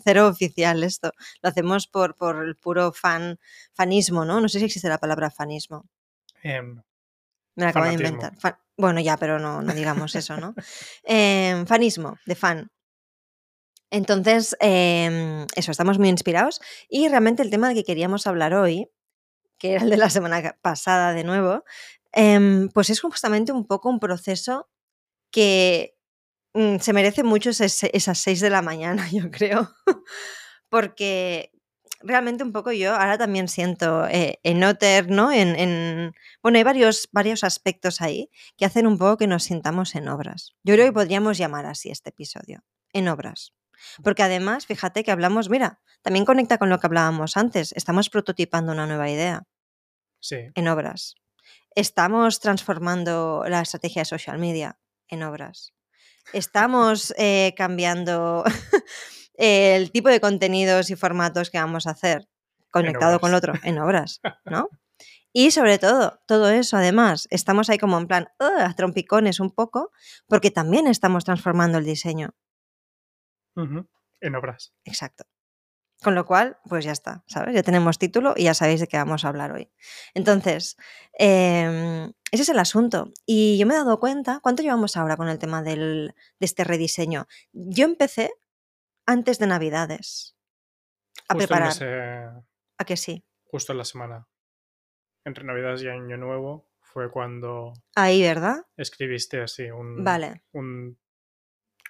cero 0.04 0.26
oficial 0.28 0.82
esto. 0.82 1.12
Lo 1.42 1.48
hacemos 1.48 1.86
por, 1.86 2.16
por 2.16 2.44
el 2.44 2.56
puro 2.56 2.92
fan, 2.92 3.38
fanismo, 3.72 4.24
¿no? 4.24 4.40
No 4.40 4.48
sé 4.48 4.58
si 4.58 4.64
existe 4.64 4.88
la 4.88 4.98
palabra 4.98 5.30
fanismo. 5.30 5.88
Em, 6.42 6.80
Me 7.54 7.64
la 7.64 7.70
acabo 7.70 7.86
de 7.86 7.94
inventar. 7.94 8.32
Bueno, 8.76 9.00
ya, 9.00 9.16
pero 9.16 9.40
no, 9.40 9.62
no 9.62 9.74
digamos 9.74 10.14
eso, 10.14 10.36
¿no? 10.36 10.54
Em, 11.04 11.66
fanismo, 11.66 12.16
de 12.26 12.34
fan. 12.34 12.70
Entonces, 13.90 14.56
em, 14.60 15.46
eso, 15.56 15.70
estamos 15.70 15.98
muy 15.98 16.08
inspirados. 16.08 16.60
Y 16.88 17.08
realmente 17.08 17.42
el 17.42 17.50
tema 17.50 17.68
del 17.68 17.76
que 17.76 17.84
queríamos 17.84 18.26
hablar 18.26 18.54
hoy, 18.54 18.90
que 19.58 19.74
era 19.74 19.84
el 19.84 19.90
de 19.90 19.96
la 19.98 20.10
semana 20.10 20.56
pasada 20.62 21.12
de 21.14 21.24
nuevo, 21.24 21.64
em, 22.12 22.68
pues 22.70 22.90
es 22.90 23.00
justamente 23.00 23.52
un 23.52 23.66
poco 23.66 23.90
un 23.90 24.00
proceso 24.00 24.68
que 25.32 25.96
mm, 26.54 26.78
se 26.80 26.92
merece 26.94 27.24
mucho 27.24 27.50
esas 27.50 28.18
6 28.20 28.40
de 28.40 28.50
la 28.50 28.62
mañana, 28.62 29.08
yo 29.12 29.30
creo. 29.30 29.70
Porque 30.68 31.50
realmente 32.00 32.44
un 32.44 32.52
poco 32.52 32.72
yo 32.72 32.94
ahora 32.94 33.18
también 33.18 33.48
siento 33.48 34.06
eh, 34.08 34.38
en 34.42 34.62
Otter, 34.64 35.10
¿no? 35.10 35.32
En, 35.32 35.56
en- 35.56 36.14
bueno, 36.42 36.58
hay 36.58 36.64
varios, 36.64 37.08
varios 37.12 37.44
aspectos 37.44 38.00
ahí 38.00 38.30
que 38.56 38.64
hacen 38.64 38.86
un 38.86 38.98
poco 38.98 39.16
que 39.18 39.26
nos 39.26 39.44
sintamos 39.44 39.94
en 39.94 40.08
obras. 40.08 40.54
Yo 40.64 40.74
creo 40.74 40.86
que 40.86 40.92
podríamos 40.92 41.38
llamar 41.38 41.66
así 41.66 41.90
este 41.90 42.10
episodio, 42.10 42.64
en 42.92 43.08
obras. 43.08 43.52
Porque 44.02 44.22
además, 44.22 44.66
fíjate 44.66 45.04
que 45.04 45.10
hablamos, 45.10 45.48
mira, 45.48 45.80
también 46.02 46.24
conecta 46.24 46.58
con 46.58 46.68
lo 46.68 46.78
que 46.78 46.86
hablábamos 46.86 47.36
antes, 47.36 47.72
estamos 47.72 48.10
prototipando 48.10 48.72
una 48.72 48.86
nueva 48.86 49.10
idea 49.10 49.44
sí, 50.20 50.50
en 50.54 50.68
obras. 50.68 51.14
Estamos 51.74 52.40
transformando 52.40 53.44
la 53.48 53.60
estrategia 53.60 54.02
de 54.02 54.06
social 54.06 54.38
media 54.38 54.78
en 55.08 55.22
obras. 55.22 55.72
Estamos 56.32 57.14
eh, 57.16 57.54
cambiando 57.56 58.44
el 59.34 59.90
tipo 59.90 60.08
de 60.08 60.20
contenidos 60.20 60.90
y 60.90 60.96
formatos 60.96 61.50
que 61.50 61.58
vamos 61.58 61.86
a 61.86 61.90
hacer 61.90 62.28
conectado 62.70 63.20
con 63.20 63.30
obras. 63.30 63.50
otro 63.50 63.68
en 63.68 63.78
obras, 63.78 64.20
¿no? 64.44 64.68
Y 65.32 65.50
sobre 65.50 65.78
todo, 65.78 66.20
todo 66.26 66.50
eso, 66.50 66.76
además, 66.76 67.28
estamos 67.30 67.70
ahí 67.70 67.78
como 67.78 67.98
en 67.98 68.08
plan, 68.08 68.28
a 68.38 68.74
trompicones 68.74 69.40
un 69.40 69.50
poco, 69.50 69.92
porque 70.26 70.50
también 70.50 70.86
estamos 70.86 71.24
transformando 71.24 71.78
el 71.78 71.84
diseño. 71.84 72.30
En 73.56 74.34
obras. 74.34 74.74
Exacto. 74.84 75.24
Con 76.02 76.14
lo 76.14 76.24
cual, 76.26 76.58
pues 76.68 76.84
ya 76.84 76.92
está, 76.92 77.24
¿sabes? 77.26 77.54
Ya 77.56 77.62
tenemos 77.64 77.98
título 77.98 78.34
y 78.36 78.44
ya 78.44 78.54
sabéis 78.54 78.78
de 78.80 78.86
qué 78.86 78.96
vamos 78.98 79.24
a 79.24 79.28
hablar 79.28 79.50
hoy. 79.50 79.68
Entonces, 80.14 80.76
eh, 81.18 82.12
ese 82.30 82.42
es 82.44 82.48
el 82.50 82.58
asunto. 82.60 83.10
Y 83.26 83.58
yo 83.58 83.66
me 83.66 83.74
he 83.74 83.76
dado 83.78 83.98
cuenta, 83.98 84.38
¿cuánto 84.40 84.62
llevamos 84.62 84.96
ahora 84.96 85.16
con 85.16 85.28
el 85.28 85.40
tema 85.40 85.60
del, 85.62 86.14
de 86.38 86.44
este 86.46 86.62
rediseño? 86.62 87.26
Yo 87.52 87.84
empecé 87.84 88.30
antes 89.06 89.40
de 89.40 89.48
Navidades 89.48 90.36
a 91.28 91.34
Justo 91.34 91.48
preparar. 91.48 91.70
ese- 91.72 92.44
¿A 92.80 92.84
que 92.86 92.96
sí? 92.96 93.24
justo 93.50 93.72
en 93.72 93.78
la 93.78 93.84
semana. 93.84 94.28
Entre 95.24 95.42
Navidades 95.44 95.82
y 95.82 95.88
Año 95.88 96.16
Nuevo 96.16 96.70
fue 96.80 97.10
cuando 97.10 97.72
Ahí, 97.96 98.22
¿verdad? 98.22 98.64
escribiste 98.76 99.40
así 99.42 99.68
un, 99.70 100.04
Vale. 100.04 100.44
un, 100.52 100.96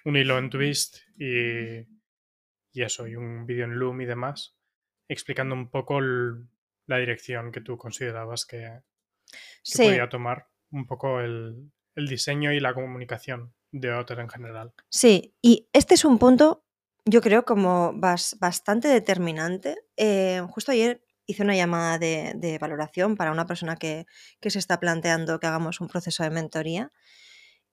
un 0.05 0.15
hilo 0.17 0.37
en 0.37 0.49
Twist 0.49 0.97
y, 1.17 1.79
y 2.71 2.83
eso, 2.83 3.07
y 3.07 3.15
un 3.15 3.45
vídeo 3.45 3.65
en 3.65 3.77
Loom 3.77 4.01
y 4.01 4.05
demás, 4.05 4.55
explicando 5.07 5.55
un 5.55 5.69
poco 5.69 5.99
el- 5.99 6.47
la 6.87 6.97
dirección 6.97 7.51
que 7.51 7.61
tú 7.61 7.77
considerabas 7.77 8.45
que, 8.45 8.57
que 9.27 9.39
Sí. 9.63 9.83
podía 9.83 10.09
tomar 10.09 10.47
un 10.71 10.85
poco 10.87 11.19
el, 11.19 11.71
el 11.95 12.07
diseño 12.07 12.51
y 12.51 12.59
la 12.59 12.73
comunicación 12.73 13.53
de 13.71 13.91
Otter 13.93 14.19
en 14.19 14.29
general. 14.29 14.73
Sí, 14.89 15.35
y 15.41 15.69
este 15.73 15.93
es 15.93 16.05
un 16.05 16.17
punto, 16.17 16.65
yo 17.05 17.21
creo, 17.21 17.45
como 17.45 17.93
bas- 17.93 18.37
bastante 18.39 18.87
determinante. 18.87 19.75
Eh, 19.97 20.41
justo 20.49 20.71
ayer 20.71 21.03
hice 21.27 21.43
una 21.43 21.55
llamada 21.55 21.99
de, 21.99 22.33
de 22.35 22.57
valoración 22.57 23.15
para 23.15 23.31
una 23.31 23.45
persona 23.45 23.75
que, 23.75 24.07
que 24.39 24.49
se 24.49 24.57
está 24.57 24.79
planteando 24.79 25.39
que 25.39 25.45
hagamos 25.45 25.79
un 25.81 25.87
proceso 25.87 26.23
de 26.23 26.31
mentoría 26.31 26.91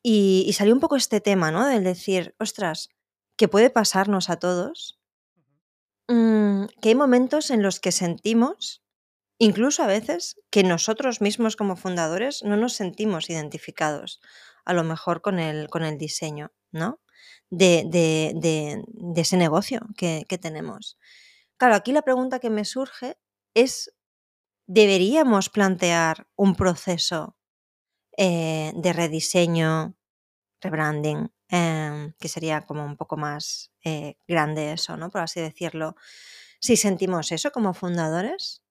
y, 0.02 0.44
y 0.46 0.52
salió 0.54 0.74
un 0.74 0.80
poco 0.80 0.96
este 0.96 1.20
tema, 1.20 1.50
¿no? 1.50 1.66
Del 1.66 1.84
decir, 1.84 2.34
ostras, 2.38 2.88
que 3.36 3.48
puede 3.48 3.70
pasarnos 3.70 4.30
a 4.30 4.38
todos, 4.38 4.98
mm, 6.08 6.66
que 6.80 6.88
hay 6.90 6.94
momentos 6.94 7.50
en 7.50 7.62
los 7.62 7.80
que 7.80 7.92
sentimos, 7.92 8.82
incluso 9.38 9.82
a 9.82 9.86
veces, 9.86 10.40
que 10.50 10.62
nosotros 10.64 11.20
mismos 11.20 11.56
como 11.56 11.76
fundadores 11.76 12.42
no 12.44 12.56
nos 12.56 12.74
sentimos 12.74 13.30
identificados, 13.30 14.20
a 14.64 14.74
lo 14.74 14.84
mejor 14.84 15.22
con 15.22 15.38
el, 15.38 15.68
con 15.70 15.84
el 15.84 15.98
diseño, 15.98 16.52
¿no? 16.72 17.00
De, 17.50 17.84
de- 17.88 18.32
de- 18.36 18.84
de 18.88 19.20
ese 19.22 19.36
negocio 19.36 19.80
que, 19.96 20.24
que 20.28 20.38
tenemos. 20.38 20.98
Claro, 21.58 21.76
aquí 21.76 21.92
la 21.92 22.02
pregunta 22.02 22.40
que 22.40 22.50
me 22.50 22.64
surge 22.64 23.18
es, 23.54 23.92
¿deberíamos 24.66 25.50
plantear 25.50 26.28
un 26.36 26.56
proceso 26.56 27.35
eh, 28.16 28.72
de 28.74 28.92
rediseño, 28.92 29.94
rebranding, 30.62 31.30
em, 31.50 32.14
que 32.20 32.28
sería 32.28 32.62
como 32.66 32.84
un 32.84 32.96
poco 32.96 33.16
más 33.16 33.72
eh, 33.84 34.16
grande 34.28 34.72
eso, 34.72 34.96
¿no? 34.96 35.10
Por 35.10 35.22
así 35.22 35.40
decirlo. 35.40 35.96
Si 36.60 36.76
sentimos 36.76 37.32
eso 37.32 37.52
como 37.52 37.74
fundadores. 37.74 38.62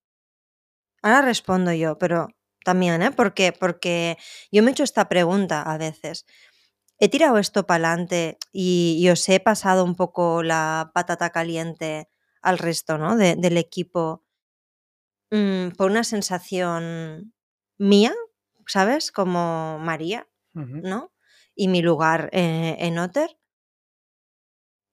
Ahora 1.04 1.22
respondo 1.22 1.72
yo, 1.74 1.98
pero 1.98 2.28
también, 2.64 3.02
¿eh? 3.02 3.12
¿Por 3.12 3.34
qué? 3.34 3.52
Porque 3.54 4.18
yo 4.52 4.64
me 4.64 4.70
he 4.70 4.74
hecho 4.74 4.84
esta 4.84 5.08
pregunta 5.08 5.62
a 5.62 5.78
veces. 5.78 6.26
He 7.00 7.10
tirado 7.10 7.38
esto 7.40 7.66
para 7.68 7.90
adelante 7.90 8.38
y, 8.52 9.08
os 9.12 9.28
he 9.30 9.40
pasado 9.40 9.84
un 9.86 9.96
poco 9.96 10.44
la 10.44 10.92
patata 10.94 11.32
caliente 11.32 12.10
al 12.42 12.58
resto, 12.60 12.98
¿no? 12.98 13.18
De- 13.18 13.36
del 13.38 13.58
equipo 13.58 14.24
mm, 15.32 15.70
por 15.78 15.92
una 15.92 16.04
sensación 16.04 17.34
mía, 17.78 18.14
¿sabes? 18.68 19.12
Como 19.12 19.80
María. 19.80 20.28
¿no? 20.54 21.12
y 21.56 21.68
mi 21.70 21.82
lugar 21.82 22.30
eh, 22.34 22.76
en 22.80 23.00
Otter? 23.00 23.38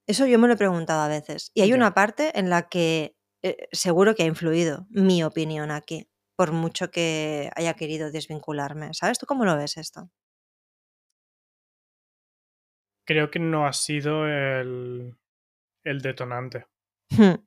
Eso 0.06 0.26
yo 0.26 0.38
me 0.38 0.48
lo 0.48 0.54
he 0.54 0.56
preguntado 0.56 1.02
a 1.02 1.08
veces. 1.08 1.50
Y 1.54 1.62
hay 1.62 1.72
una 1.72 1.94
parte 1.94 2.38
en 2.38 2.50
la 2.50 2.68
que 2.68 3.16
eh, 3.42 3.68
seguro 3.72 4.14
que 4.14 4.22
ha 4.24 4.26
influido 4.26 4.86
mi 4.90 5.22
opinión 5.24 5.70
aquí, 5.70 6.08
por 6.36 6.52
mucho 6.52 6.90
que 6.90 7.50
haya 7.56 7.74
querido 7.74 8.10
desvincularme. 8.10 8.94
¿Sabes? 8.94 9.18
¿Tú 9.18 9.26
cómo 9.26 9.44
lo 9.44 9.56
ves 9.56 9.76
esto? 9.76 10.10
Creo 13.04 13.30
que 13.30 13.38
no 13.38 13.66
ha 13.66 13.72
sido 13.72 14.26
el, 14.28 15.16
el 15.84 16.00
detonante. 16.02 16.66
Hmm. 17.10 17.44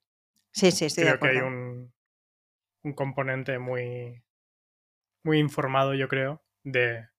Sí, 0.53 0.71
sí, 0.71 0.85
estoy 0.85 1.05
de 1.05 1.09
creo 1.09 1.19
que 1.19 1.27
hay 1.27 1.37
acuerdo. 1.37 1.47
un, 1.47 1.93
un 2.83 2.93
componente 2.93 3.59
muy, 3.59 4.23
muy 5.25 5.39
informado, 5.39 5.93
yo 5.95 6.07
creo, 6.07 6.43
de 6.63 7.09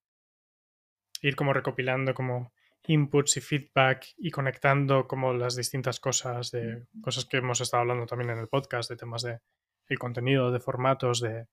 ir 1.22 1.34
como 1.36 1.52
recopilando 1.52 2.14
como 2.14 2.52
inputs 2.86 3.36
y 3.36 3.40
feedback 3.40 4.06
y 4.16 4.30
conectando 4.30 5.08
como 5.08 5.32
las 5.34 5.56
distintas 5.56 5.98
cosas 5.98 6.52
de 6.52 6.86
cosas 7.02 7.24
que 7.24 7.38
hemos 7.38 7.60
estado 7.60 7.80
hablando 7.80 8.06
también 8.06 8.30
en 8.30 8.38
el 8.38 8.48
podcast, 8.48 8.88
de 8.88 8.96
temas 8.96 9.22
de 9.22 9.40
el 9.88 9.98
contenido, 9.98 10.52
de 10.52 10.60
formatos, 10.60 11.20
de 11.20 11.48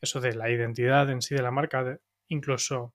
eso 0.00 0.20
de 0.20 0.34
la 0.34 0.50
identidad 0.50 1.08
en 1.10 1.22
sí 1.22 1.34
de 1.34 1.42
la 1.42 1.50
marca, 1.52 1.84
de- 1.84 2.00
incluso 2.28 2.94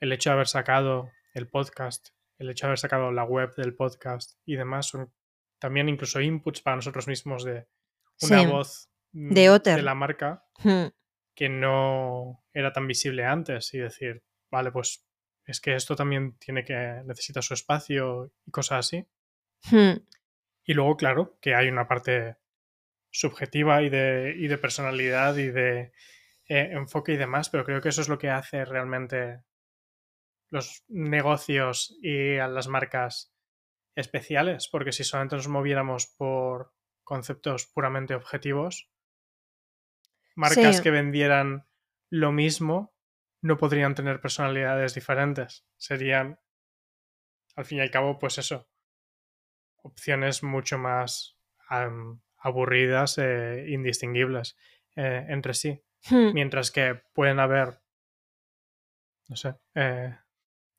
el 0.00 0.12
hecho 0.12 0.30
de 0.30 0.34
haber 0.34 0.48
sacado 0.48 1.10
el 1.32 1.48
podcast, 1.48 2.08
el 2.38 2.50
hecho 2.50 2.66
de 2.66 2.68
haber 2.70 2.78
sacado 2.78 3.10
la 3.10 3.24
web 3.24 3.54
del 3.56 3.74
podcast 3.74 4.38
y 4.44 4.56
demás 4.56 4.86
son 4.88 5.12
también 5.58 5.88
incluso 5.88 6.20
inputs 6.20 6.60
para 6.60 6.76
nosotros 6.76 7.06
mismos 7.08 7.44
de 7.44 7.66
una 8.22 8.40
Sí. 8.40 8.46
voz 8.46 8.90
mm, 9.12 9.32
De 9.32 9.50
Otter. 9.50 9.76
de 9.76 9.82
la 9.82 9.94
marca 9.94 10.44
Hmm. 10.62 10.88
Que 11.34 11.48
no 11.48 12.44
era 12.52 12.72
tan 12.72 12.86
visible 12.86 13.24
antes 13.24 13.74
y 13.74 13.78
decir, 13.78 14.22
vale, 14.50 14.70
pues 14.70 15.04
es 15.46 15.60
que 15.60 15.74
esto 15.74 15.96
también 15.96 16.38
tiene 16.38 16.64
que 16.64 17.02
necesita 17.04 17.42
su 17.42 17.54
espacio 17.54 18.32
y 18.46 18.50
cosas 18.50 18.86
así. 18.86 19.06
Hmm. 19.70 19.98
Y 20.64 20.74
luego, 20.74 20.96
claro, 20.96 21.38
que 21.40 21.54
hay 21.54 21.68
una 21.68 21.86
parte 21.86 22.36
subjetiva 23.10 23.82
y 23.82 23.90
de, 23.90 24.34
y 24.36 24.48
de 24.48 24.58
personalidad 24.58 25.36
y 25.36 25.48
de 25.50 25.92
eh, 26.48 26.70
enfoque 26.72 27.12
y 27.12 27.16
demás, 27.16 27.50
pero 27.50 27.64
creo 27.64 27.80
que 27.80 27.90
eso 27.90 28.00
es 28.00 28.08
lo 28.08 28.18
que 28.18 28.30
hace 28.30 28.64
realmente 28.64 29.42
los 30.50 30.84
negocios 30.88 31.96
y 32.02 32.38
a 32.38 32.48
las 32.48 32.68
marcas 32.68 33.34
especiales, 33.96 34.68
porque 34.68 34.92
si 34.92 35.04
solamente 35.04 35.36
nos 35.36 35.48
moviéramos 35.48 36.06
por 36.06 36.72
conceptos 37.02 37.66
puramente 37.66 38.14
objetivos, 38.14 38.90
marcas 40.34 40.76
Sí. 40.76 40.82
que 40.82 40.90
vendieran 40.90 41.66
lo 42.10 42.32
mismo 42.32 42.94
no 43.42 43.58
podrían 43.58 43.94
tener 43.94 44.20
personalidades 44.20 44.94
diferentes. 44.94 45.66
Serían, 45.76 46.40
al 47.56 47.64
fin 47.64 47.78
y 47.78 47.80
al 47.82 47.90
cabo, 47.90 48.18
pues 48.18 48.38
eso, 48.38 48.68
opciones 49.82 50.42
mucho 50.42 50.78
más 50.78 51.36
am, 51.68 52.22
aburridas 52.38 53.18
e 53.18 53.66
indistinguibles 53.68 54.56
eh, 54.96 55.26
entre 55.28 55.54
sí. 55.54 55.82
Hmm. 56.08 56.32
Mientras 56.32 56.70
que 56.70 57.02
pueden 57.12 57.38
haber, 57.38 57.80
no 59.28 59.36
sé, 59.36 59.56
eh, 59.74 60.16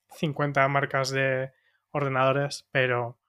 50 0.09 0.67
marcas 0.67 1.09
de 1.09 1.51
ordenadores, 1.91 2.67
pero 2.71 3.19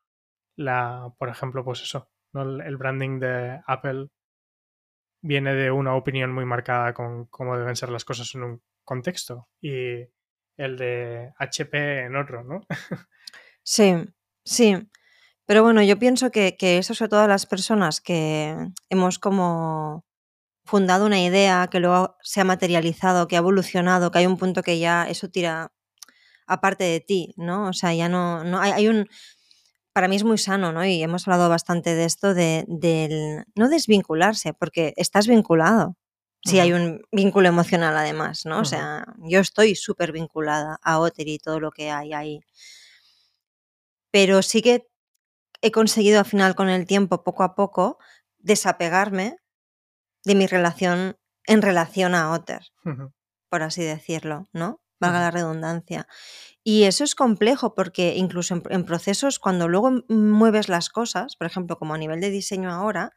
la, 0.57 1.15
por 1.19 1.29
ejemplo, 1.29 1.65
pues 1.65 1.83
eso, 1.83 2.11
¿no? 2.33 2.43
el 2.63 2.77
branding 2.77 3.19
de 3.21 3.61
Apple 3.67 4.09
viene 5.27 5.55
de 5.55 5.71
una 5.71 5.95
opinión 5.95 6.33
muy 6.33 6.45
marcada 6.45 6.95
con 6.95 7.27
cómo 7.27 7.59
deben 7.59 7.77
ser 7.77 7.91
las 7.91 8.05
cosas 8.05 8.35
en 8.35 8.43
un 8.43 8.63
contexto 8.85 9.49
y 9.61 10.07
el 10.57 10.77
de 10.79 11.33
HP 11.39 12.07
en 12.07 12.17
otro, 12.17 12.45
¿no? 12.45 12.61
Sí, 13.69 13.95
sí. 14.45 14.77
Pero 15.45 15.65
bueno, 15.65 15.83
yo 15.83 15.99
pienso 15.99 16.31
que, 16.31 16.57
que 16.57 16.79
eso 16.79 16.95
sobre 16.95 17.09
todo 17.09 17.27
las 17.27 17.47
personas 17.47 18.01
que 18.01 18.55
hemos 18.91 19.19
como 19.19 20.05
fundado 20.65 21.07
una 21.07 21.21
idea, 21.21 21.69
que 21.71 21.81
luego 21.81 22.17
se 22.23 22.41
ha 22.41 22.45
materializado, 22.45 23.27
que 23.27 23.35
ha 23.37 23.39
evolucionado, 23.39 24.11
que 24.13 24.19
hay 24.19 24.27
un 24.27 24.37
punto 24.37 24.63
que 24.63 24.79
ya 24.79 25.09
eso 25.09 25.29
tira 25.29 25.73
aparte 26.47 26.85
de 26.85 27.01
ti, 27.01 27.35
¿no? 27.37 27.69
O 27.69 27.73
sea, 27.73 27.93
ya 27.95 28.09
no, 28.09 28.45
no 28.45 28.61
hay, 28.61 28.73
hay 28.73 28.89
un... 28.89 29.09
Para 29.97 30.09
mí 30.09 30.17
es 30.17 30.25
muy 30.25 30.37
sano, 30.37 30.73
¿no? 30.73 30.85
Y 30.85 31.03
hemos 31.03 31.27
hablado 31.27 31.49
bastante 31.49 31.95
de 31.95 32.05
esto, 32.05 32.35
de, 32.35 32.67
del 32.69 33.47
no 33.55 33.71
desvincularse, 33.71 34.53
porque 34.53 34.93
estás 34.99 35.27
vinculado. 35.27 35.97
Si 36.45 36.59
hay 36.59 36.75
un 36.75 37.01
vínculo 37.13 37.49
emocional 37.49 37.97
además, 37.97 38.45
¿no? 38.45 38.59
O 38.59 38.67
sea, 38.67 39.07
yo 39.21 39.41
estoy 39.41 39.75
súper 39.75 40.13
vinculada 40.13 40.79
a 40.83 40.99
Otter 40.99 41.27
y 41.29 41.39
todo 41.39 41.61
lo 41.61 41.71
que 41.71 41.91
hay 41.91 42.13
ahí. 42.13 42.41
Pero 44.11 44.43
sí 44.43 44.61
que 44.61 44.87
he 45.63 45.71
conseguido 45.71 46.19
al 46.19 46.27
final 46.27 46.55
con 46.57 46.69
el 46.69 46.87
tiempo, 46.87 47.25
poco 47.25 47.43
a 47.43 47.55
poco, 47.55 47.97
desapegarme 48.37 49.39
de 50.27 50.35
mi 50.35 50.47
relación 50.47 51.17
en 51.47 51.63
relación 51.63 52.15
a 52.15 52.33
Otter, 52.33 52.67
por 53.49 53.63
así 53.63 53.83
decirlo, 53.83 54.51
¿no? 54.53 54.83
Valga 55.01 55.21
la 55.21 55.31
redundancia. 55.31 56.07
Y 56.69 56.83
eso 56.83 57.05
es 57.05 57.15
complejo 57.15 57.77
porque 57.77 58.17
incluso 58.17 58.61
en, 58.71 58.85
procesos, 58.85 59.39
cuando 59.39 59.69
luego 59.69 60.03
mueves 60.09 60.69
las 60.69 60.89
cosas, 60.89 61.37
por 61.37 61.47
ejemplo, 61.47 61.79
como 61.79 61.95
a 61.95 61.99
nivel 61.99 62.21
de 62.21 62.29
diseño 62.29 62.73
ahora, 62.73 63.13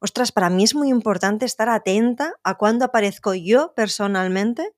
ostras, 0.00 0.32
para 0.32 0.50
mí 0.50 0.62
es 0.62 0.74
muy 0.74 0.90
importante 0.90 1.46
estar 1.46 1.70
atenta 1.70 2.34
a 2.44 2.58
cuándo 2.58 2.84
aparezco 2.84 3.32
yo 3.32 3.72
personalmente 3.74 4.74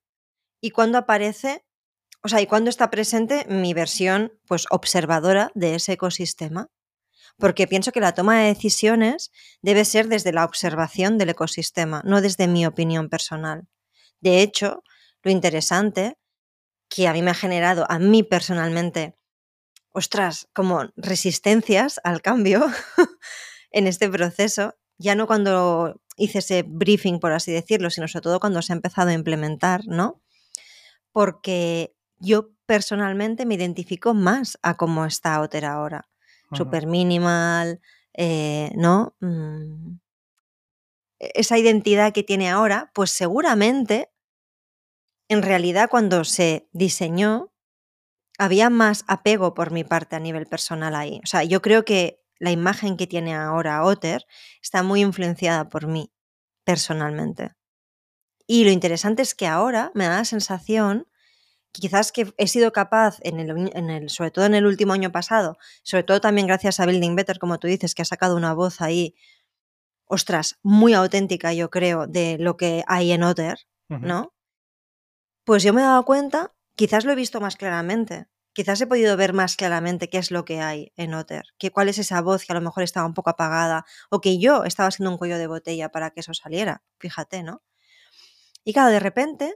y 0.60 0.70
cuándo 0.70 0.98
aparece, 0.98 1.64
o 2.22 2.28
sea, 2.28 2.40
y 2.40 2.46
cuándo 2.46 2.70
está 2.70 2.90
presente 2.90 3.44
mi 3.48 3.74
versión, 3.74 4.38
pues, 4.46 4.66
observadora 4.70 5.50
de 5.56 5.74
ese 5.74 5.94
ecosistema. 5.94 6.68
Porque 7.38 7.66
pienso 7.66 7.90
que 7.90 7.98
la 7.98 8.14
toma 8.14 8.38
de 8.38 8.54
decisiones 8.54 9.32
debe 9.62 9.84
ser 9.84 10.06
desde 10.06 10.32
la 10.32 10.44
observación 10.44 11.18
del 11.18 11.30
ecosistema, 11.30 12.02
no 12.04 12.20
desde 12.20 12.46
mi 12.46 12.66
opinión 12.66 13.08
personal. 13.08 13.66
De 14.20 14.42
hecho, 14.42 14.84
lo 15.24 15.32
interesante 15.32 16.18
que 16.88 17.08
a 17.08 17.12
mí 17.12 17.22
me 17.22 17.30
ha 17.30 17.34
generado, 17.34 17.86
a 17.90 17.98
mí 17.98 18.22
personalmente, 18.22 19.14
ostras, 19.92 20.48
como 20.54 20.88
resistencias 20.96 22.00
al 22.04 22.22
cambio 22.22 22.66
en 23.70 23.86
este 23.86 24.08
proceso, 24.08 24.74
ya 24.98 25.14
no 25.14 25.26
cuando 25.26 26.00
hice 26.16 26.38
ese 26.38 26.64
briefing, 26.66 27.20
por 27.20 27.32
así 27.32 27.52
decirlo, 27.52 27.90
sino 27.90 28.08
sobre 28.08 28.22
todo 28.22 28.40
cuando 28.40 28.62
se 28.62 28.72
ha 28.72 28.76
empezado 28.76 29.10
a 29.10 29.14
implementar, 29.14 29.82
¿no? 29.86 30.20
Porque 31.12 31.94
yo 32.18 32.50
personalmente 32.66 33.46
me 33.46 33.54
identifico 33.54 34.14
más 34.14 34.58
a 34.62 34.76
cómo 34.76 35.06
está 35.06 35.40
Otter 35.40 35.64
ahora. 35.64 36.08
Ujú. 36.46 36.64
Súper 36.64 36.86
minimal, 36.86 37.80
eh, 38.14 38.72
¿no? 38.74 39.14
Mm, 39.20 39.98
esa 41.18 41.58
identidad 41.58 42.12
que 42.12 42.22
tiene 42.22 42.50
ahora, 42.50 42.90
pues 42.94 43.10
seguramente, 43.10 44.10
en 45.28 45.42
realidad 45.42 45.88
cuando 45.90 46.24
se 46.24 46.68
diseñó, 46.72 47.52
había 48.38 48.70
más 48.70 49.04
apego 49.08 49.54
por 49.54 49.72
mi 49.72 49.84
parte 49.84 50.16
a 50.16 50.20
nivel 50.20 50.46
personal 50.46 50.94
ahí. 50.94 51.20
O 51.24 51.26
sea, 51.26 51.44
yo 51.44 51.60
creo 51.60 51.84
que 51.84 52.22
la 52.38 52.52
imagen 52.52 52.96
que 52.96 53.06
tiene 53.06 53.34
ahora 53.34 53.84
Otter 53.84 54.24
está 54.62 54.82
muy 54.82 55.00
influenciada 55.00 55.68
por 55.68 55.86
mí, 55.86 56.12
personalmente. 56.64 57.52
Y 58.46 58.64
lo 58.64 58.70
interesante 58.70 59.22
es 59.22 59.34
que 59.34 59.46
ahora 59.46 59.90
me 59.94 60.04
da 60.04 60.18
la 60.18 60.24
sensación 60.24 61.08
que 61.72 61.82
quizás 61.82 62.12
que 62.12 62.32
he 62.38 62.46
sido 62.46 62.72
capaz, 62.72 63.18
en 63.22 63.40
el, 63.40 63.70
en 63.74 63.90
el, 63.90 64.08
sobre 64.08 64.30
todo 64.30 64.46
en 64.46 64.54
el 64.54 64.64
último 64.64 64.94
año 64.94 65.12
pasado, 65.12 65.58
sobre 65.82 66.04
todo 66.04 66.20
también 66.20 66.46
gracias 66.46 66.80
a 66.80 66.86
Building 66.86 67.14
Better, 67.16 67.38
como 67.38 67.58
tú 67.58 67.66
dices, 67.66 67.94
que 67.94 68.02
ha 68.02 68.06
sacado 68.06 68.36
una 68.36 68.54
voz 68.54 68.80
ahí, 68.80 69.14
ostras, 70.06 70.58
muy 70.62 70.94
auténtica, 70.94 71.52
yo 71.52 71.68
creo, 71.68 72.06
de 72.06 72.38
lo 72.38 72.56
que 72.56 72.84
hay 72.86 73.12
en 73.12 73.24
Otter. 73.24 73.58
¿no? 73.88 74.34
Pues 75.48 75.62
yo 75.62 75.72
me 75.72 75.80
he 75.80 75.84
dado 75.84 76.04
cuenta, 76.04 76.52
quizás 76.76 77.06
lo 77.06 77.12
he 77.12 77.14
visto 77.14 77.40
más 77.40 77.56
claramente, 77.56 78.26
quizás 78.52 78.82
he 78.82 78.86
podido 78.86 79.16
ver 79.16 79.32
más 79.32 79.56
claramente 79.56 80.10
qué 80.10 80.18
es 80.18 80.30
lo 80.30 80.44
que 80.44 80.60
hay 80.60 80.92
en 80.96 81.14
Otter, 81.14 81.46
que 81.56 81.70
cuál 81.70 81.88
es 81.88 81.96
esa 81.96 82.20
voz 82.20 82.44
que 82.44 82.52
a 82.52 82.54
lo 82.54 82.60
mejor 82.60 82.82
estaba 82.82 83.06
un 83.06 83.14
poco 83.14 83.30
apagada 83.30 83.86
o 84.10 84.20
que 84.20 84.38
yo 84.38 84.64
estaba 84.64 84.90
siendo 84.90 85.10
un 85.10 85.16
cuello 85.16 85.38
de 85.38 85.46
botella 85.46 85.88
para 85.88 86.10
que 86.10 86.20
eso 86.20 86.34
saliera, 86.34 86.82
fíjate, 86.98 87.42
¿no? 87.42 87.62
Y 88.62 88.74
claro, 88.74 88.90
de 88.90 89.00
repente 89.00 89.54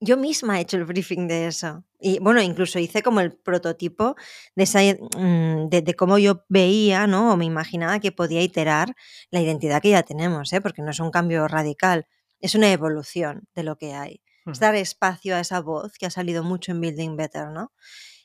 yo 0.00 0.18
misma 0.18 0.58
he 0.58 0.62
hecho 0.64 0.76
el 0.76 0.84
briefing 0.84 1.28
de 1.28 1.46
eso. 1.46 1.84
Y 1.98 2.18
bueno, 2.18 2.42
incluso 2.42 2.78
hice 2.78 3.02
como 3.02 3.20
el 3.20 3.32
prototipo 3.32 4.16
de, 4.54 4.64
esa, 4.64 4.80
mm, 4.80 5.70
de 5.70 5.94
cómo 5.96 6.18
yo 6.18 6.44
veía, 6.50 7.06
¿no? 7.06 7.32
O 7.32 7.36
me 7.38 7.46
imaginaba 7.46 8.00
que 8.00 8.12
podía 8.12 8.42
iterar 8.42 8.94
la 9.30 9.40
identidad 9.40 9.80
que 9.80 9.92
ya 9.92 10.02
tenemos, 10.02 10.52
¿eh? 10.52 10.60
Porque 10.60 10.82
no 10.82 10.90
es 10.90 11.00
un 11.00 11.10
cambio 11.10 11.48
radical, 11.48 12.06
es 12.40 12.54
una 12.54 12.70
evolución 12.70 13.48
de 13.54 13.62
lo 13.62 13.78
que 13.78 13.94
hay. 13.94 14.23
Es 14.46 14.60
dar 14.60 14.74
espacio 14.74 15.34
a 15.36 15.40
esa 15.40 15.60
voz 15.60 15.96
que 15.98 16.06
ha 16.06 16.10
salido 16.10 16.42
mucho 16.44 16.72
en 16.72 16.80
Building 16.80 17.16
Better, 17.16 17.48
¿no? 17.48 17.72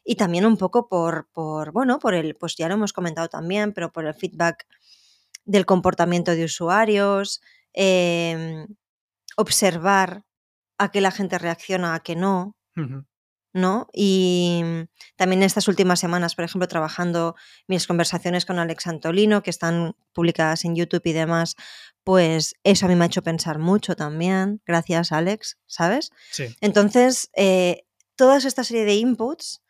Y 0.04 0.16
también 0.16 0.46
un 0.46 0.58
poco 0.58 0.88
por, 0.90 1.30
por, 1.32 1.72
bueno, 1.72 2.00
por 2.00 2.14
el, 2.14 2.36
pues 2.36 2.56
ya 2.58 2.68
lo 2.68 2.74
hemos 2.76 2.94
comentado 2.94 3.30
también, 3.30 3.74
pero 3.74 3.92
por 3.92 4.06
el 4.06 4.14
feedback 4.14 4.66
del 5.46 5.66
comportamiento 5.66 6.32
de 6.32 6.46
usuarios, 6.46 7.42
eh, 7.74 8.66
observar 9.38 10.24
a 10.78 10.92
qué 10.92 11.02
la 11.02 11.12
gente 11.12 11.38
reacciona, 11.38 11.96
a 11.96 12.00
qué 12.02 12.16
no. 12.16 12.56
¿No? 13.54 13.88
Y 13.94 14.62
mm, 14.64 14.82
también 15.16 15.44
estas 15.44 15.68
últimas 15.68 16.00
semanas, 16.00 16.36
por 16.36 16.46
ejemplo, 16.46 16.68
trabajando 16.68 17.36
mis 17.68 17.88
conversaciones 17.88 18.46
con 18.46 18.60
Alex 18.60 18.88
Antolino, 18.88 19.44
que 19.44 19.50
están 19.50 19.96
publicadas 20.14 20.66
en 20.66 20.76
YouTube 20.76 21.02
y 21.06 21.14
demás, 21.14 21.56
pues 22.04 22.56
eso 22.64 22.86
a 22.86 22.90
mí 22.90 22.96
me 22.96 23.06
ha 23.06 23.08
hecho 23.08 23.22
pensar 23.22 23.60
mucho 23.60 23.96
también. 23.96 24.62
Gracias, 24.66 25.12
Alex, 25.12 25.58
¿sabes? 25.68 26.12
Sí. 26.32 26.56
Entonces, 26.62 27.30
eh, 27.36 27.86
toda 28.16 28.38
esta 28.38 28.64
serie 28.64 28.86
de 28.86 28.96
inputs 28.96 29.62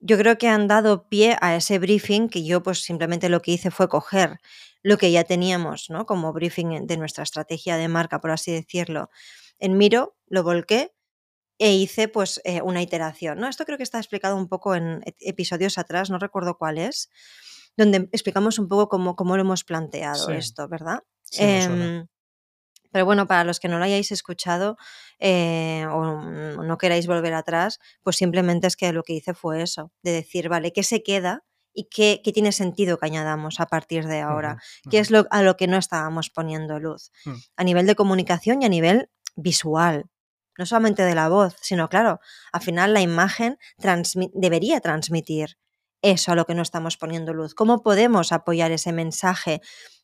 yo 0.00 0.16
creo 0.16 0.38
que 0.38 0.48
han 0.48 0.66
dado 0.66 1.08
pie 1.08 1.36
a 1.40 1.54
ese 1.54 1.78
briefing 1.78 2.28
que 2.28 2.42
yo 2.44 2.62
pues 2.62 2.82
simplemente 2.82 3.28
lo 3.28 3.42
que 3.42 3.52
hice 3.52 3.70
fue 3.70 3.88
coger 3.88 4.40
lo 4.82 4.96
que 4.96 5.12
ya 5.12 5.24
teníamos, 5.24 5.90
¿no? 5.90 6.06
Como 6.06 6.32
briefing 6.32 6.86
de 6.86 6.96
nuestra 6.96 7.22
estrategia 7.22 7.76
de 7.76 7.88
marca, 7.88 8.18
por 8.20 8.30
así 8.30 8.50
decirlo, 8.50 9.10
en 9.58 9.76
Miro, 9.76 10.16
lo 10.26 10.42
volqué 10.42 10.94
e 11.60 11.74
hice 11.74 12.08
pues 12.08 12.40
eh, 12.44 12.62
una 12.62 12.80
iteración, 12.80 13.38
¿no? 13.38 13.46
Esto 13.46 13.66
creo 13.66 13.76
que 13.76 13.84
está 13.84 13.98
explicado 13.98 14.34
un 14.34 14.48
poco 14.48 14.74
en 14.74 15.02
episodios 15.20 15.76
atrás, 15.76 16.08
no 16.08 16.18
recuerdo 16.18 16.56
cuál 16.56 16.78
es, 16.78 17.10
donde 17.76 18.08
explicamos 18.12 18.58
un 18.58 18.66
poco 18.66 18.88
cómo, 18.88 19.14
cómo 19.14 19.36
lo 19.36 19.42
hemos 19.42 19.62
planteado 19.62 20.26
Sí. 20.26 20.32
esto, 20.32 20.68
¿verdad? 20.68 21.00
Sí. 21.22 21.42
Em, 21.44 22.06
pero 22.92 23.04
bueno, 23.04 23.26
para 23.26 23.44
los 23.44 23.60
que 23.60 23.68
no 23.68 23.78
lo 23.78 23.84
hayáis 23.84 24.10
escuchado 24.10 24.78
eh, 25.18 25.86
o 25.92 26.62
no 26.64 26.78
queráis 26.78 27.06
volver 27.06 27.34
atrás, 27.34 27.78
pues 28.02 28.16
simplemente 28.16 28.66
es 28.66 28.74
que 28.76 28.92
lo 28.94 29.02
que 29.02 29.12
hice 29.12 29.34
fue 29.34 29.62
eso, 29.62 29.92
de 30.02 30.12
decir, 30.12 30.48
vale, 30.48 30.72
¿qué 30.72 30.82
se 30.82 31.02
queda? 31.02 31.44
¿Y 31.74 31.84
qué, 31.90 32.22
qué 32.24 32.32
tiene 32.32 32.52
sentido 32.52 32.98
que 32.98 33.06
añadamos 33.06 33.60
a 33.60 33.66
partir 33.66 34.06
de 34.06 34.20
ahora? 34.20 34.56
¿Qué 34.90 34.98
es 34.98 35.10
lo, 35.10 35.26
a 35.30 35.42
lo 35.42 35.56
que 35.56 35.68
no 35.68 35.76
estábamos 35.76 36.30
poniendo 36.30 36.80
luz? 36.80 37.12
Mm. 37.26 37.34
A 37.56 37.64
nivel 37.64 37.86
de 37.86 37.94
comunicación 37.94 38.62
y 38.62 38.64
a 38.64 38.68
nivel 38.70 39.10
visual. 39.36 40.06
No 40.58 40.66
solamente 40.66 41.02
de 41.02 41.14
la 41.14 41.28
voz, 41.28 41.56
sino 41.60 41.88
claro, 41.88 42.20
al 42.52 42.60
final 42.60 42.92
la 42.92 43.00
imagen 43.00 43.58
transmi- 43.78 44.30
debería 44.34 44.80
transmitir 44.80 45.56
eso 46.02 46.32
a 46.32 46.34
lo 46.34 46.46
que 46.46 46.54
no 46.54 46.62
estamos 46.62 46.96
poniendo 46.96 47.32
luz. 47.34 47.54
¿Cómo 47.54 47.82
podemos 47.82 48.32
apoyar 48.32 48.70
ese 48.72 48.92
mensaje 48.92 49.60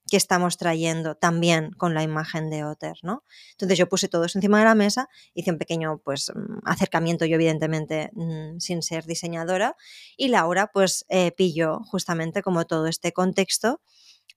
que 0.08 0.16
estamos 0.16 0.56
trayendo 0.56 1.16
también 1.16 1.72
con 1.72 1.92
la 1.94 2.02
imagen 2.04 2.48
de 2.48 2.62
Otter, 2.64 2.94
¿no? 3.02 3.24
Entonces 3.52 3.76
yo 3.76 3.88
puse 3.88 4.06
todo 4.06 4.24
eso 4.24 4.38
encima 4.38 4.58
de 4.60 4.64
la 4.66 4.76
mesa, 4.76 5.08
hice 5.34 5.50
un 5.50 5.58
pequeño 5.58 5.98
pues 6.04 6.30
mm, 6.32 6.58
acercamiento 6.64 7.24
yo 7.24 7.34
evidentemente 7.34 8.10
mm, 8.12 8.60
sin 8.60 8.82
ser 8.82 9.04
diseñadora 9.04 9.74
y 10.16 10.28
Laura 10.28 10.68
pues 10.72 11.04
eh, 11.08 11.32
pilló 11.32 11.80
justamente 11.90 12.42
como 12.42 12.66
todo 12.66 12.86
este 12.86 13.12
contexto 13.12 13.80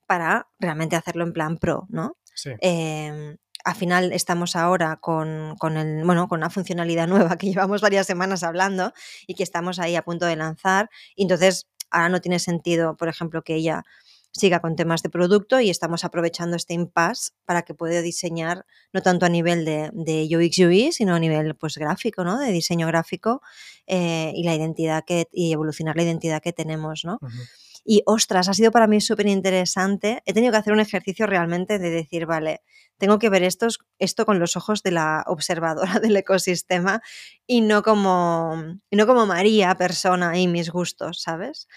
para 0.08 0.48
realmente 0.60 0.95
hacerlo 0.95 1.24
en 1.24 1.34
plan 1.34 1.58
pro, 1.58 1.86
¿no? 1.89 2.17
Sí. 2.34 2.50
Eh, 2.62 3.38
al 3.63 3.76
final 3.76 4.12
estamos 4.12 4.56
ahora 4.56 4.98
con, 4.98 5.56
con, 5.60 5.78
el, 5.78 6.04
bueno, 6.06 6.28
con 6.28 6.39
una 6.39 6.50
funcionalidad 6.50 7.08
nueva 7.08 7.38
que 7.38 7.48
llevamos 7.48 7.82
varias 7.82 8.08
semanas 8.08 8.43
hablando 8.43 8.93
y 9.28 9.36
que 9.36 9.43
estamos 9.43 9.80
ahí 9.80 9.95
a 9.95 10.04
punto 10.04 10.26
de 10.26 10.36
lanzar. 10.36 10.89
Y 11.15 11.24
entonces 11.24 11.67
ahora 11.91 12.10
no 12.10 12.22
tiene 12.22 12.39
sentido, 12.39 12.95
por 12.98 13.08
ejemplo, 13.08 13.41
que 13.43 13.56
ella 13.56 13.84
siga 14.32 14.60
con 14.60 14.76
temas 14.76 15.02
de 15.02 15.10
producto 15.10 15.60
y 15.60 15.69
estamos 15.69 16.04
aprovechando 16.04 16.56
este 16.56 16.74
impasse 16.74 17.32
para 17.45 17.63
que 17.63 17.74
pueda 17.74 18.02
diseñar 18.02 18.65
no 18.93 19.02
tanto 19.02 19.26
a 19.26 19.30
nivel 19.30 19.65
de, 19.65 19.89
de 19.93 20.28
UX 20.38 20.95
sino 20.95 21.15
a 21.15 21.19
nivel 21.19 21.56
pues 21.56 21.78
gráfico, 21.78 22.24
¿no? 22.24 22.38
De 22.38 22.52
diseño 22.52 22.86
gráfico 22.88 23.41
eh, 23.88 24.32
y 24.36 24.43
la 24.43 24.56
identidad 24.56 25.04
que 25.06 25.28
y 25.32 25.52
evolucionar 25.52 25.95
la 25.95 26.04
identidad 26.04 26.41
que 26.41 26.54
tenemos, 26.54 27.06
¿no? 27.06 27.19
Y 27.91 28.04
ostras, 28.06 28.47
ha 28.47 28.54
sido 28.54 28.71
para 28.71 28.86
mí 28.86 29.02
súper 29.02 29.25
interesante. 29.25 30.21
He 30.28 30.34
tenido 30.34 30.52
que 30.52 30.60
hacer 30.60 30.73
un 30.73 30.80
ejercicio 30.80 31.25
realmente 31.25 31.80
de 31.80 31.89
decir, 31.89 32.28
vale, 32.28 32.62
tengo 32.99 33.17
que 33.17 33.30
ver 33.30 33.41
estos, 33.41 33.80
esto 33.97 34.28
con 34.28 34.38
los 34.38 34.56
ojos 34.56 34.84
de 34.84 34.91
la 34.91 35.23
observadora 35.25 35.93
del 35.99 36.15
ecosistema 36.15 37.02
y 37.47 37.62
no 37.62 37.82
como, 37.82 38.63
no 38.91 39.08
como 39.08 39.25
María, 39.25 39.73
persona 39.73 40.38
y 40.38 40.47
mis 40.47 40.69
gustos, 40.69 41.23
¿sabes? 41.23 41.67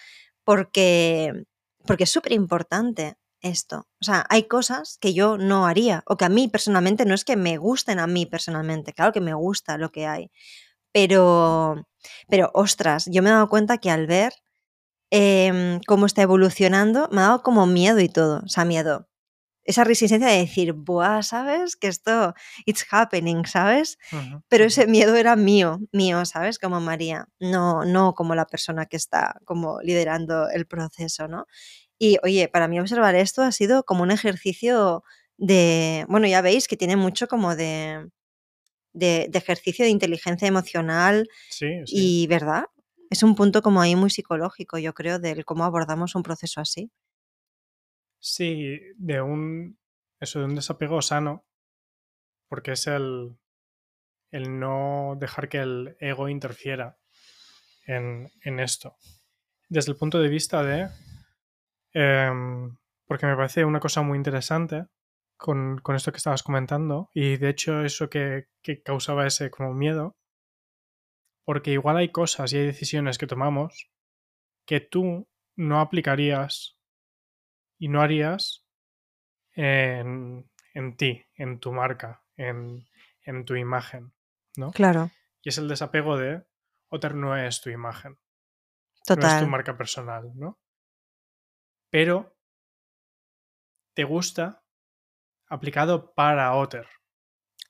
Porque, 0.45 1.47
porque 1.87 2.05
es 2.05 2.11
súper 2.11 2.33
importante 2.33 3.17
esto. 3.41 3.89
O 3.99 4.05
sea, 4.05 4.27
hay 4.29 4.43
cosas 4.43 4.99
que 5.01 5.15
yo 5.15 5.39
no 5.39 5.67
haría 5.67 6.03
o 6.07 6.19
que 6.19 6.27
a 6.27 6.29
mí 6.29 6.47
personalmente 6.47 7.07
no 7.07 7.15
es 7.15 7.25
que 7.25 7.37
me 7.37 7.57
gusten 7.57 7.99
a 7.99 8.07
mí 8.07 8.27
personalmente, 8.27 8.93
claro 8.93 9.13
que 9.13 9.23
me 9.23 9.33
gusta 9.33 9.79
lo 9.79 9.91
que 9.91 10.07
hay. 10.07 10.31
Pero, 10.93 11.87
pero 12.29 12.51
ostras, 12.53 13.07
yo 13.11 13.23
me 13.23 13.31
he 13.31 13.33
dado 13.33 13.49
cuenta 13.49 13.79
que 13.79 13.91
al 13.91 14.07
ver 14.07 14.35
eh, 15.13 15.81
cómo 15.89 16.07
está 16.07 16.23
evolucionando, 16.25 17.09
me 17.13 17.21
ha 17.23 17.27
dado 17.27 17.45
como 17.45 17.67
miedo 17.69 18.01
y 18.01 18.11
todo. 18.11 18.43
O 18.47 18.49
sea, 18.49 18.67
miedo. 18.67 19.09
Esa 19.65 19.85
resistencia 19.85 20.29
de 20.29 20.39
decir, 20.39 20.73
buah, 20.75 21.23
¿sabes? 21.23 21.77
Que 21.77 21.89
esto, 21.89 22.35
it's 22.67 22.85
happening, 22.91 23.47
¿sabes? 23.47 23.99
Ujú, 24.13 24.43
Pero 24.49 24.65
ujú. 24.65 24.67
ese 24.67 24.87
miedo 24.89 25.17
era 25.17 25.37
mío, 25.37 25.81
mío, 25.93 26.25
¿sabes? 26.27 26.59
Como 26.59 26.81
María, 26.81 27.29
no, 27.41 27.85
no 27.85 28.15
como 28.15 28.35
la 28.35 28.47
persona 28.47 28.87
que 28.87 28.97
está 28.99 29.37
como 29.47 29.81
liderando 29.83 30.49
el 30.51 30.67
proceso, 30.67 31.29
¿no? 31.29 31.47
Y 31.99 32.19
oye, 32.25 32.49
para 32.49 32.69
mí 32.69 32.81
observar 32.81 33.15
esto 33.17 33.43
ha 33.43 33.53
sido 33.53 33.85
como 33.85 34.03
un 34.05 34.11
ejercicio 34.13 35.05
de, 35.39 36.07
bueno, 36.09 36.27
ya 36.29 36.43
veis 36.43 36.69
que 36.69 36.77
tiene 36.77 36.97
mucho 36.97 37.29
como 37.29 37.57
de, 37.57 38.09
de, 38.93 39.27
de 39.31 39.39
ejercicio 39.39 39.85
de 39.85 39.91
inteligencia 39.91 40.49
emocional 40.49 41.29
Sí, 41.49 41.69
sí. 41.87 42.03
y, 42.03 42.27
¿verdad? 42.29 42.67
Es 43.13 43.23
un 43.23 43.35
punto 43.35 43.61
como 43.61 43.83
ahí 43.83 43.95
muy 43.95 44.09
psicológico, 44.09 44.79
yo 44.79 44.95
creo, 44.95 45.19
del 45.19 45.45
cómo 45.45 45.65
abordamos 45.65 46.15
un 46.15 46.23
proceso 46.23 46.63
así. 46.63 46.91
Sí, 48.19 48.81
de 48.97 49.21
un. 49.21 49.79
Eso, 50.19 50.39
de 50.39 50.47
un 50.47 50.55
desapego 50.55 51.03
sano. 51.03 51.45
Porque 52.49 52.73
es 52.73 52.87
el. 52.87 53.37
El 54.31 54.59
no 54.59 55.19
dejar 55.21 55.51
que 55.51 55.59
el 55.59 55.95
ego 56.01 56.31
interfiera 56.31 56.97
en, 57.85 58.31
en 58.45 58.61
esto. 58.61 58.97
Desde 59.69 59.93
el 59.93 59.99
punto 59.99 60.19
de 60.19 60.31
vista 60.31 60.63
de. 60.63 60.89
em, 61.93 62.79
porque 63.05 63.27
me 63.27 63.37
parece 63.37 63.67
una 63.67 63.81
cosa 63.81 64.01
muy 64.01 64.17
interesante 64.17 64.87
con, 65.37 65.77
con 65.83 65.97
esto 65.97 66.13
que 66.13 66.17
estabas 66.17 66.43
comentando. 66.43 67.11
Y 67.13 67.37
de 67.37 67.51
hecho, 67.51 67.83
eso 67.83 68.09
que, 68.09 68.47
que 68.63 68.83
causaba 68.83 69.27
ese 69.27 69.51
como 69.51 69.75
miedo. 69.75 70.17
Porque 71.45 71.73
igual 71.73 71.97
hay 71.97 72.11
cosas 72.11 72.53
y 72.53 72.59
hay 72.59 72.67
decisiones 72.67 73.19
que 73.19 73.27
tomamos 73.27 73.91
que 74.67 74.81
tú 74.81 75.29
no 75.57 75.81
aplicarías 75.81 76.79
y 77.79 77.89
no 77.89 78.01
harías 78.01 78.65
en, 79.55 80.51
en 80.75 80.97
ti, 80.97 81.27
en 81.35 81.59
tu 81.61 81.73
marca, 81.73 82.23
en, 82.37 82.89
en 83.23 83.45
tu 83.45 83.57
imagen, 83.57 84.15
¿no? 84.57 84.79
Claro, 84.79 85.11
Y 85.43 85.49
es 85.51 85.59
el 85.59 85.69
desapego 85.69 86.17
de 86.17 86.45
Otter 86.89 87.15
no 87.15 87.37
es 87.37 87.61
tu 87.61 87.71
imagen, 87.71 88.19
no 89.15 89.27
es 89.27 89.37
tu 89.37 89.47
total. 89.47 89.47
marca 89.47 89.77
personal, 89.77 90.31
¿no? 90.35 90.61
Pero 91.91 92.35
te 93.95 94.05
gusta 94.05 94.63
aplicado 95.49 96.15
para 96.15 96.55
Otter. 96.55 96.87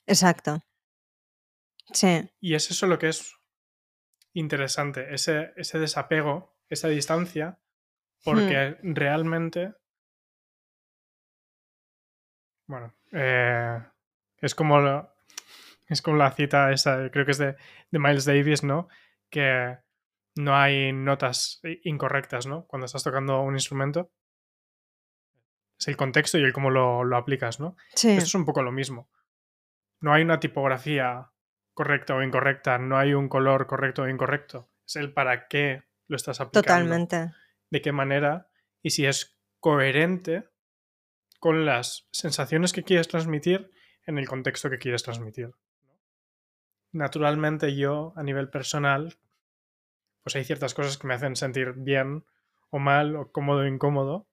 Exacto. 0.07 0.61
Sí, 1.93 2.29
Y 2.41 2.55
es 2.55 2.71
eso 2.71 2.87
lo 2.87 2.99
que 2.99 3.09
es 3.09 3.35
interesante, 4.35 5.13
ese, 5.15 5.53
ese 5.57 5.79
desapego, 5.79 6.57
esa 6.69 6.89
distancia, 6.89 7.59
porque 8.25 8.77
realmente, 8.83 9.75
bueno, 12.67 12.95
eh, 13.13 13.79
es 14.39 14.55
como 14.55 14.79
lo- 14.81 15.13
es 15.89 16.01
como 16.03 16.17
la 16.17 16.31
cita 16.31 16.73
esa, 16.73 17.11
creo 17.11 17.25
que 17.25 17.33
es 17.33 17.39
de, 17.39 17.57
de 17.91 17.99
Miles 17.99 18.25
Davis, 18.25 18.63
¿no? 18.63 18.89
Que 19.31 19.79
no 20.37 20.57
hay 20.57 20.93
notas 20.93 21.61
incorrectas, 21.85 22.47
¿no? 22.47 22.65
Cuando 22.67 22.87
estás 22.87 23.05
tocando 23.05 23.41
un 23.43 23.55
instrumento. 23.55 24.11
Es 25.79 25.89
el 25.89 25.97
contexto 25.97 26.39
y 26.39 26.45
el 26.45 26.53
cómo 26.53 26.71
lo, 26.71 27.03
lo 27.05 27.17
aplicas, 27.17 27.59
¿no? 27.61 27.77
sí, 27.95 28.11
Esto 28.11 28.25
es 28.25 28.35
un 28.37 28.45
poco 28.45 28.63
lo 28.63 28.71
mismo. 28.73 29.11
No 30.01 30.13
hay 30.15 30.23
una 30.23 30.39
tipografía 30.41 31.32
correcta 31.75 32.15
o 32.15 32.23
incorrecta, 32.23 32.79
no 32.79 32.99
hay 32.99 33.15
un 33.15 33.29
color 33.29 33.67
correcto 33.67 34.03
o 34.03 34.09
incorrecto. 34.09 34.71
Es 34.87 34.97
el 34.97 35.13
para 35.13 35.49
qué 35.49 35.85
lo 36.07 36.17
estás 36.17 36.41
aplicando, 36.41 36.67
totalmente. 36.67 37.33
de 37.71 37.83
qué 37.83 37.93
manera 37.93 38.49
y 38.83 38.91
si 38.91 39.07
es 39.07 39.39
coherente 39.61 40.49
con 41.39 41.65
las 41.65 42.09
sensaciones 42.13 42.73
que 42.73 42.83
quieres 42.83 43.09
transmitir 43.09 43.71
en 44.07 44.19
el 44.19 44.29
contexto 44.29 44.71
que 44.71 44.79
quieres 44.79 45.03
transmitir. 45.03 45.53
Naturalmente 46.93 47.75
yo, 47.75 48.13
a 48.17 48.23
nivel 48.23 48.51
personal, 48.51 49.17
pues 50.23 50.37
hay 50.37 50.45
ciertas 50.45 50.75
cosas 50.75 50.99
que 50.99 51.07
me 51.07 51.15
hacen 51.15 51.37
sentir 51.37 51.73
bien 51.73 52.25
o 52.71 52.79
mal 52.79 53.17
o 53.17 53.33
cómodo 53.33 53.61
o 53.61 53.67
incómodo 53.67 54.29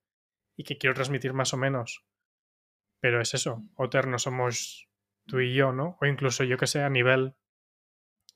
y 0.56 0.64
que 0.64 0.78
quiero 0.78 0.94
transmitir 0.94 1.34
más 1.34 1.54
o 1.54 1.58
menos. 1.58 2.06
Pero 3.00 3.22
es 3.22 3.34
eso, 3.34 3.64
Otter 3.76 4.08
no 4.08 4.20
somos 4.20 4.89
tú 5.30 5.40
y 5.40 5.54
yo, 5.54 5.72
¿no? 5.72 5.98
O 6.02 6.06
incluso 6.06 6.44
yo 6.44 6.58
que 6.58 6.68
sé, 6.68 6.82
a 6.84 6.90
nivel 6.90 7.36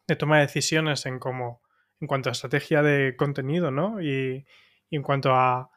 de 0.07 0.15
toma 0.15 0.37
de 0.37 0.43
decisiones 0.43 1.05
en 1.05 1.19
cómo, 1.19 1.61
en 1.99 2.07
cuanto 2.07 2.29
a 2.29 2.33
estrategia 2.33 2.81
de 2.81 3.15
contenido, 3.17 3.71
¿no? 3.71 4.01
Y, 4.01 4.45
y 4.89 4.95
en 4.95 5.03
cuanto 5.03 5.33
a, 5.33 5.71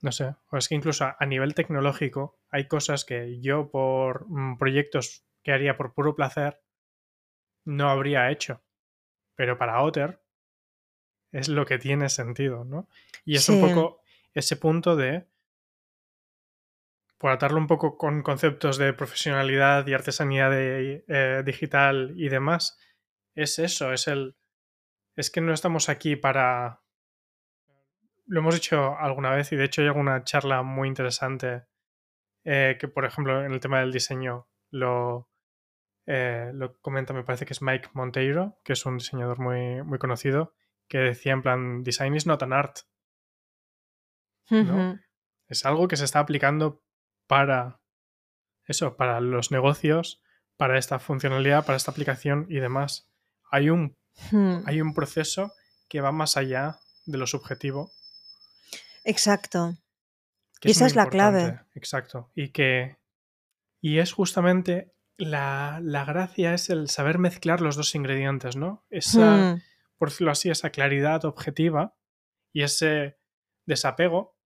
no 0.00 0.12
sé, 0.12 0.36
o 0.50 0.56
es 0.56 0.68
que 0.68 0.74
incluso 0.74 1.04
a, 1.04 1.16
a 1.18 1.26
nivel 1.26 1.54
tecnológico 1.54 2.38
hay 2.50 2.68
cosas 2.68 3.04
que 3.04 3.40
yo 3.40 3.70
por 3.70 4.26
mm, 4.28 4.58
proyectos 4.58 5.24
que 5.42 5.52
haría 5.52 5.76
por 5.76 5.94
puro 5.94 6.14
placer 6.14 6.62
no 7.64 7.88
habría 7.90 8.30
hecho. 8.30 8.62
pero 9.34 9.56
para 9.56 9.82
Otter 9.82 10.22
es 11.32 11.48
lo 11.48 11.64
que 11.64 11.78
tiene 11.78 12.08
sentido, 12.08 12.64
¿no? 12.64 12.88
Y 13.24 13.36
es 13.36 13.48
un 13.48 13.60
poco 13.60 14.02
ese 14.34 14.56
punto 14.56 14.96
de, 14.96 15.29
por 17.20 17.32
atarlo 17.32 17.58
un 17.58 17.66
poco 17.66 17.98
con 17.98 18.22
conceptos 18.22 18.78
de 18.78 18.94
profesionalidad 18.94 19.86
y 19.86 19.92
artesanía 19.92 20.48
de, 20.48 21.04
eh, 21.06 21.42
digital 21.44 22.14
y 22.16 22.30
demás, 22.30 22.78
es 23.34 23.58
eso, 23.58 23.92
es 23.92 24.08
el... 24.08 24.38
Es 25.16 25.30
que 25.30 25.42
no 25.42 25.52
estamos 25.52 25.90
aquí 25.90 26.16
para... 26.16 26.80
Lo 28.24 28.40
hemos 28.40 28.54
dicho 28.54 28.96
alguna 28.96 29.32
vez 29.32 29.52
y 29.52 29.56
de 29.56 29.64
hecho 29.64 29.82
hay 29.82 29.88
alguna 29.88 30.24
charla 30.24 30.62
muy 30.62 30.88
interesante 30.88 31.64
eh, 32.44 32.78
que, 32.80 32.88
por 32.88 33.04
ejemplo, 33.04 33.44
en 33.44 33.52
el 33.52 33.60
tema 33.60 33.80
del 33.80 33.92
diseño 33.92 34.48
lo, 34.70 35.28
eh, 36.06 36.52
lo 36.54 36.80
comenta, 36.80 37.12
me 37.12 37.24
parece 37.24 37.44
que 37.44 37.52
es 37.52 37.60
Mike 37.60 37.90
Monteiro, 37.92 38.58
que 38.64 38.72
es 38.72 38.86
un 38.86 38.96
diseñador 38.96 39.40
muy, 39.40 39.82
muy 39.82 39.98
conocido, 39.98 40.54
que 40.88 40.96
decía 40.96 41.34
en 41.34 41.42
plan, 41.42 41.82
design 41.82 42.16
is 42.16 42.26
not 42.26 42.42
an 42.42 42.54
art. 42.54 42.78
Es 45.48 45.66
algo 45.66 45.86
que 45.86 45.96
se 45.96 46.06
está 46.06 46.20
aplicando 46.20 46.82
para 47.30 47.80
eso, 48.66 48.96
para 48.96 49.20
los 49.20 49.52
negocios, 49.52 50.20
para 50.56 50.78
esta 50.78 50.98
funcionalidad, 50.98 51.64
para 51.64 51.76
esta 51.76 51.92
aplicación 51.92 52.46
y 52.48 52.56
demás. 52.56 53.08
Hay 53.52 53.70
un, 53.70 53.96
Hmm. 54.32 54.62
hay 54.66 54.80
un 54.80 54.92
proceso 54.94 55.52
que 55.88 56.00
va 56.00 56.10
más 56.10 56.36
allá 56.36 56.80
de 57.06 57.18
lo 57.18 57.26
subjetivo. 57.28 57.92
Exacto. 59.04 59.78
Y 60.62 60.72
esa 60.72 60.86
es 60.86 60.96
la 60.96 61.06
clave. 61.08 61.60
Exacto. 61.74 62.30
Y 62.34 62.48
que. 62.50 62.98
Y 63.80 63.98
es 63.98 64.12
justamente. 64.12 64.92
La, 65.16 65.78
la 65.82 66.04
gracia 66.04 66.54
es 66.54 66.68
el 66.68 66.88
saber 66.88 67.18
mezclar 67.18 67.60
los 67.60 67.76
dos 67.76 67.94
ingredientes, 67.94 68.56
¿no? 68.56 68.84
Esa, 68.90 69.54
Hmm. 69.54 69.62
por 69.98 70.08
decirlo 70.08 70.32
así, 70.32 70.50
esa 70.50 70.70
claridad 70.70 71.24
objetiva 71.26 71.94
y 72.52 72.62
ese 72.62 73.18
desapego, 73.66 74.36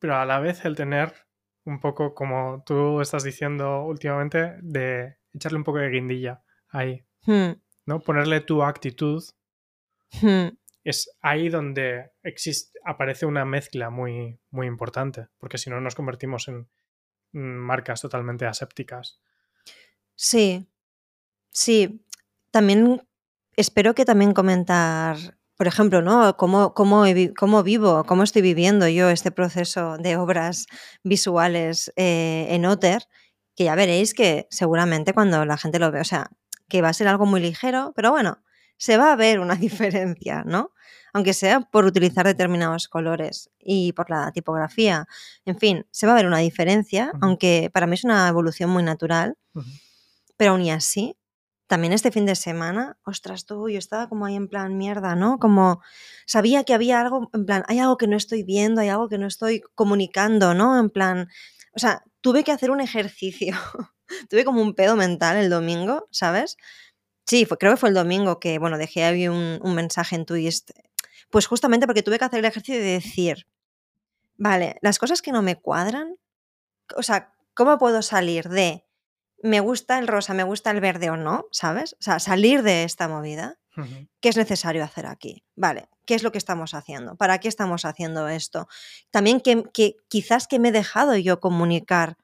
pero 0.00 0.16
a 0.16 0.26
la 0.26 0.40
vez 0.40 0.64
el 0.64 0.76
tener 0.76 1.23
un 1.64 1.80
poco, 1.80 2.14
como 2.14 2.62
tú 2.66 3.00
estás 3.00 3.24
diciendo 3.24 3.84
últimamente, 3.84 4.56
de 4.62 5.16
echarle 5.32 5.58
un 5.58 5.64
poco 5.64 5.78
de 5.78 5.90
guindilla 5.90 6.42
ahí, 6.68 7.04
Hmm. 7.26 7.52
¿no? 7.86 8.00
Ponerle 8.00 8.40
tu 8.40 8.62
actitud 8.62 9.22
Hmm. 10.20 10.48
es 10.84 11.10
ahí 11.22 11.48
donde 11.48 12.12
existe, 12.22 12.78
aparece 12.84 13.26
una 13.26 13.44
mezcla 13.44 13.90
muy, 13.90 14.38
muy 14.50 14.66
importante, 14.66 15.28
porque 15.38 15.58
si 15.58 15.70
no 15.70 15.80
nos 15.80 15.94
convertimos 15.94 16.48
en 16.48 16.68
marcas 17.32 18.00
totalmente 18.00 18.46
asépticas. 18.46 19.20
Sí, 20.14 20.68
sí. 21.50 22.04
También 22.52 23.02
espero 23.56 23.94
que 23.94 24.04
también 24.04 24.32
comentar, 24.32 25.16
por 25.56 25.66
ejemplo, 25.66 26.02
¿no? 26.02 26.36
Cómo, 26.36 26.74
cómo, 26.74 27.04
cómo 27.36 27.62
vivo, 27.62 28.04
cómo 28.04 28.22
estoy 28.22 28.42
viviendo 28.42 28.88
yo 28.88 29.10
este 29.10 29.30
proceso 29.30 29.96
de 29.98 30.16
obras 30.16 30.66
visuales 31.02 31.92
eh, 31.96 32.46
en 32.50 32.66
Otter, 32.66 33.06
que 33.54 33.64
ya 33.64 33.74
veréis 33.74 34.14
que 34.14 34.46
seguramente 34.50 35.12
cuando 35.12 35.44
la 35.44 35.56
gente 35.56 35.78
lo 35.78 35.90
ve, 35.92 36.00
o 36.00 36.04
sea, 36.04 36.30
que 36.68 36.82
va 36.82 36.88
a 36.88 36.92
ser 36.94 37.08
algo 37.08 37.26
muy 37.26 37.40
ligero, 37.40 37.92
pero 37.94 38.10
bueno, 38.10 38.38
se 38.76 38.96
va 38.96 39.12
a 39.12 39.16
ver 39.16 39.40
una 39.40 39.54
diferencia, 39.56 40.42
¿no? 40.44 40.72
Aunque 41.12 41.32
sea 41.32 41.60
por 41.60 41.84
utilizar 41.84 42.26
determinados 42.26 42.88
colores 42.88 43.48
y 43.60 43.92
por 43.92 44.10
la 44.10 44.32
tipografía. 44.32 45.06
En 45.44 45.56
fin, 45.56 45.86
se 45.92 46.08
va 46.08 46.12
a 46.12 46.16
ver 46.16 46.26
una 46.26 46.38
diferencia, 46.38 47.12
aunque 47.20 47.70
para 47.72 47.86
mí 47.86 47.94
es 47.94 48.02
una 48.02 48.26
evolución 48.26 48.70
muy 48.70 48.82
natural. 48.82 49.36
Pero 50.36 50.50
aún 50.50 50.62
y 50.62 50.72
así, 50.72 51.16
también 51.66 51.92
este 51.92 52.10
fin 52.10 52.26
de 52.26 52.34
semana, 52.34 52.98
ostras 53.04 53.46
tú, 53.46 53.68
yo 53.68 53.78
estaba 53.78 54.08
como 54.08 54.26
ahí 54.26 54.36
en 54.36 54.48
plan 54.48 54.76
mierda, 54.76 55.14
¿no? 55.14 55.38
Como 55.38 55.80
sabía 56.26 56.64
que 56.64 56.74
había 56.74 57.00
algo, 57.00 57.30
en 57.32 57.46
plan, 57.46 57.64
hay 57.68 57.78
algo 57.78 57.96
que 57.96 58.06
no 58.06 58.16
estoy 58.16 58.42
viendo, 58.42 58.80
hay 58.80 58.88
algo 58.90 59.08
que 59.08 59.18
no 59.18 59.26
estoy 59.26 59.62
comunicando, 59.74 60.54
¿no? 60.54 60.78
En 60.78 60.90
plan, 60.90 61.28
o 61.74 61.78
sea, 61.78 62.04
tuve 62.20 62.44
que 62.44 62.52
hacer 62.52 62.70
un 62.70 62.80
ejercicio. 62.80 63.56
tuve 64.30 64.44
como 64.44 64.60
un 64.60 64.74
pedo 64.74 64.96
mental 64.96 65.36
el 65.36 65.50
domingo, 65.50 66.08
¿sabes? 66.10 66.56
Sí, 67.26 67.46
fue, 67.46 67.56
creo 67.56 67.72
que 67.72 67.78
fue 67.78 67.88
el 67.88 67.94
domingo 67.94 68.38
que, 68.38 68.58
bueno, 68.58 68.76
dejé 68.76 69.04
ahí 69.04 69.28
un, 69.28 69.58
un 69.62 69.74
mensaje 69.74 70.16
en 70.16 70.26
Twist. 70.26 70.70
Pues 71.30 71.46
justamente 71.46 71.86
porque 71.86 72.02
tuve 72.02 72.18
que 72.18 72.26
hacer 72.26 72.40
el 72.40 72.44
ejercicio 72.44 72.80
de 72.80 72.86
decir, 72.88 73.46
vale, 74.36 74.76
las 74.82 74.98
cosas 74.98 75.22
que 75.22 75.32
no 75.32 75.42
me 75.42 75.56
cuadran, 75.56 76.16
o 76.96 77.02
sea, 77.02 77.32
¿cómo 77.54 77.78
puedo 77.78 78.02
salir 78.02 78.48
de 78.48 78.84
me 79.44 79.60
gusta 79.60 79.98
el 79.98 80.08
rosa, 80.08 80.32
me 80.32 80.42
gusta 80.42 80.70
el 80.70 80.80
verde 80.80 81.10
o 81.10 81.18
no, 81.18 81.46
¿sabes? 81.52 81.92
O 82.00 82.02
sea, 82.02 82.18
salir 82.18 82.62
de 82.62 82.84
esta 82.84 83.08
movida. 83.08 83.58
¿Qué 84.20 84.28
es 84.28 84.36
necesario 84.36 84.84
hacer 84.84 85.04
aquí? 85.04 85.44
Vale, 85.56 85.88
¿qué 86.06 86.14
es 86.14 86.22
lo 86.22 86.30
que 86.30 86.38
estamos 86.38 86.74
haciendo? 86.74 87.16
¿Para 87.16 87.38
qué 87.38 87.48
estamos 87.48 87.84
haciendo 87.84 88.28
esto? 88.28 88.68
También 89.10 89.40
que, 89.40 89.64
que 89.74 89.96
quizás 90.08 90.46
que 90.46 90.60
me 90.60 90.68
he 90.68 90.72
dejado 90.72 91.16
yo 91.16 91.40
comunicar 91.40 92.16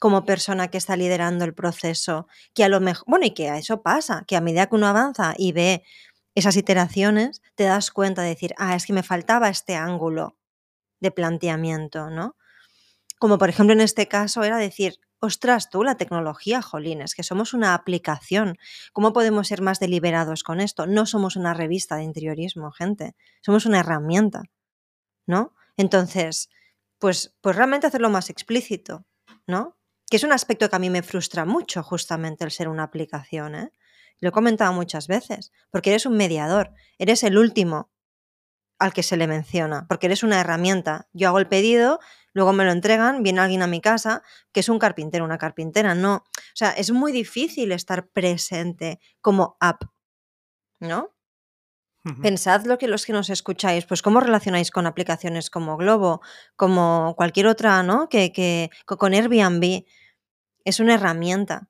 como 0.00 0.24
persona 0.24 0.68
que 0.68 0.76
está 0.76 0.96
liderando 0.96 1.44
el 1.44 1.54
proceso, 1.54 2.26
que 2.52 2.64
a 2.64 2.68
lo 2.68 2.80
mejor, 2.80 3.04
bueno, 3.06 3.26
y 3.26 3.30
que 3.30 3.48
a 3.48 3.58
eso 3.58 3.80
pasa, 3.80 4.24
que 4.26 4.36
a 4.36 4.40
medida 4.40 4.66
que 4.66 4.74
uno 4.74 4.88
avanza 4.88 5.34
y 5.38 5.52
ve 5.52 5.84
esas 6.34 6.56
iteraciones, 6.56 7.40
te 7.54 7.64
das 7.64 7.92
cuenta 7.92 8.22
de 8.22 8.30
decir, 8.30 8.54
ah, 8.58 8.74
es 8.74 8.84
que 8.84 8.92
me 8.92 9.02
faltaba 9.04 9.48
este 9.48 9.76
ángulo 9.76 10.36
de 11.00 11.12
planteamiento, 11.12 12.10
¿no? 12.10 12.36
Como 13.18 13.38
por 13.38 13.48
ejemplo 13.48 13.72
en 13.72 13.80
este 13.80 14.06
caso 14.08 14.42
era 14.42 14.58
decir, 14.58 14.98
ostras, 15.20 15.70
tú 15.70 15.82
la 15.84 15.96
tecnología, 15.96 16.62
jolines, 16.62 17.14
que 17.14 17.22
somos 17.22 17.54
una 17.54 17.74
aplicación. 17.74 18.56
¿Cómo 18.92 19.12
podemos 19.12 19.48
ser 19.48 19.62
más 19.62 19.80
deliberados 19.80 20.42
con 20.42 20.60
esto? 20.60 20.86
No 20.86 21.06
somos 21.06 21.36
una 21.36 21.54
revista 21.54 21.96
de 21.96 22.04
interiorismo, 22.04 22.70
gente. 22.70 23.14
Somos 23.40 23.66
una 23.66 23.80
herramienta, 23.80 24.42
¿no? 25.26 25.54
Entonces, 25.76 26.50
pues, 26.98 27.34
pues 27.40 27.56
realmente 27.56 27.86
hacerlo 27.86 28.10
más 28.10 28.30
explícito, 28.30 29.04
¿no? 29.46 29.76
Que 30.10 30.16
es 30.16 30.24
un 30.24 30.32
aspecto 30.32 30.68
que 30.68 30.76
a 30.76 30.80
mí 30.80 30.90
me 30.90 31.02
frustra 31.02 31.44
mucho, 31.44 31.82
justamente 31.82 32.44
el 32.44 32.50
ser 32.50 32.68
una 32.68 32.84
aplicación, 32.84 33.54
¿eh? 33.54 33.72
Lo 34.20 34.30
he 34.30 34.32
comentado 34.32 34.72
muchas 34.72 35.06
veces, 35.06 35.52
porque 35.70 35.90
eres 35.90 36.06
un 36.06 36.16
mediador, 36.16 36.72
eres 36.98 37.22
el 37.22 37.38
último 37.38 37.90
al 38.78 38.92
que 38.92 39.02
se 39.02 39.16
le 39.16 39.26
menciona, 39.26 39.86
porque 39.88 40.06
eres 40.06 40.22
una 40.22 40.40
herramienta. 40.40 41.08
Yo 41.12 41.28
hago 41.28 41.38
el 41.38 41.48
pedido, 41.48 42.00
luego 42.38 42.54
me 42.54 42.64
lo 42.64 42.72
entregan, 42.72 43.22
viene 43.22 43.40
alguien 43.42 43.62
a 43.62 43.68
mi 43.68 43.80
casa, 43.82 44.22
que 44.52 44.60
es 44.60 44.70
un 44.70 44.78
carpintero, 44.80 45.24
una 45.26 45.38
carpintera, 45.38 45.94
no. 45.94 46.16
O 46.16 46.56
sea, 46.56 46.70
es 46.72 46.90
muy 46.92 47.12
difícil 47.12 47.72
estar 47.72 48.08
presente 48.08 49.00
como 49.22 49.58
app, 49.60 49.82
¿no? 50.80 51.14
Pensad 52.20 52.64
lo 52.66 52.78
que 52.78 52.88
los 52.88 53.06
que 53.06 53.12
nos 53.12 53.30
escucháis, 53.30 53.86
pues 53.86 54.02
cómo 54.02 54.20
relacionáis 54.20 54.70
con 54.72 54.86
aplicaciones 54.86 55.50
como 55.50 55.76
Globo, 55.76 56.20
como 56.56 57.14
cualquier 57.16 57.46
otra, 57.46 57.82
¿no? 57.84 58.08
Que, 58.08 58.32
que 58.32 58.70
co- 58.86 58.96
con 58.98 59.14
Airbnb 59.14 59.84
es 60.64 60.80
una 60.80 60.94
herramienta. 60.94 61.68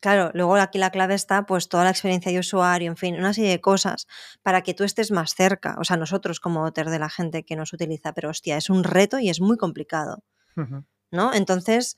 Claro, 0.00 0.30
luego 0.34 0.54
aquí 0.56 0.78
la 0.78 0.90
clave 0.90 1.14
está 1.14 1.44
pues 1.44 1.68
toda 1.68 1.84
la 1.84 1.90
experiencia 1.90 2.32
de 2.32 2.38
usuario, 2.38 2.90
en 2.90 2.96
fin, 2.96 3.16
una 3.18 3.34
serie 3.34 3.50
de 3.50 3.60
cosas 3.60 4.06
para 4.42 4.62
que 4.62 4.72
tú 4.74 4.84
estés 4.84 5.10
más 5.10 5.34
cerca, 5.34 5.76
o 5.78 5.84
sea, 5.84 5.96
nosotros 5.98 6.40
como 6.40 6.64
Otter 6.64 6.88
de 6.88 6.98
la 6.98 7.10
gente 7.10 7.44
que 7.44 7.54
nos 7.56 7.72
utiliza, 7.74 8.14
pero 8.14 8.30
hostia, 8.30 8.56
es 8.56 8.70
un 8.70 8.82
reto 8.84 9.18
y 9.18 9.28
es 9.28 9.40
muy 9.40 9.58
complicado. 9.58 10.22
¿no? 11.10 11.34
Entonces, 11.34 11.96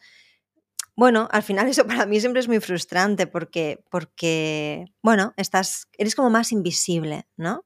bueno, 0.96 1.28
al 1.32 1.42
final 1.42 1.68
eso 1.68 1.86
para 1.86 2.06
mí 2.06 2.20
siempre 2.20 2.40
es 2.40 2.48
muy 2.48 2.60
frustrante 2.60 3.26
porque, 3.26 3.84
porque 3.90 4.86
bueno, 5.02 5.34
estás, 5.36 5.88
eres 5.98 6.14
como 6.14 6.30
más 6.30 6.52
invisible, 6.52 7.26
¿no? 7.36 7.64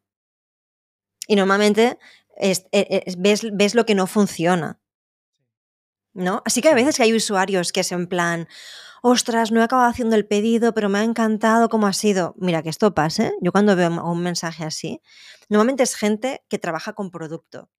Y 1.27 1.37
normalmente 1.37 1.99
es- 2.37 2.67
e- 2.73 3.03
e- 3.07 3.15
ves, 3.19 3.41
ves 3.53 3.75
lo 3.75 3.87
que 3.87 3.95
no 3.95 4.07
funciona, 4.07 4.79
¿no? 6.17 6.43
Así 6.45 6.61
que 6.63 6.69
hay 6.69 6.75
Sí. 6.75 6.81
veces 6.81 6.97
que 6.97 7.03
hay 7.05 7.13
usuarios 7.15 7.73
que 7.73 7.81
es 7.81 7.93
en 7.93 8.07
plan, 8.09 8.49
ostras, 9.03 9.53
no 9.53 9.61
he 9.61 9.65
acabado 9.65 9.89
haciendo 9.89 10.17
el 10.17 10.27
pedido, 10.27 10.75
pero 10.75 10.89
me 10.89 10.99
ha 10.99 11.05
encantado 11.05 11.69
cómo 11.69 11.87
ha 11.87 11.93
sido. 11.93 12.35
Mira, 12.39 12.63
que 12.63 12.71
esto 12.71 12.95
pase, 12.95 13.33
yo 13.41 13.53
cuando 13.53 13.77
veo 13.77 13.91
un 14.05 14.23
mensaje 14.23 14.65
así, 14.65 15.01
normalmente 15.49 15.83
es 15.85 15.95
gente 15.95 16.43
que 16.49 16.59
trabaja 16.59 16.95
con 16.95 17.11
producto. 17.11 17.71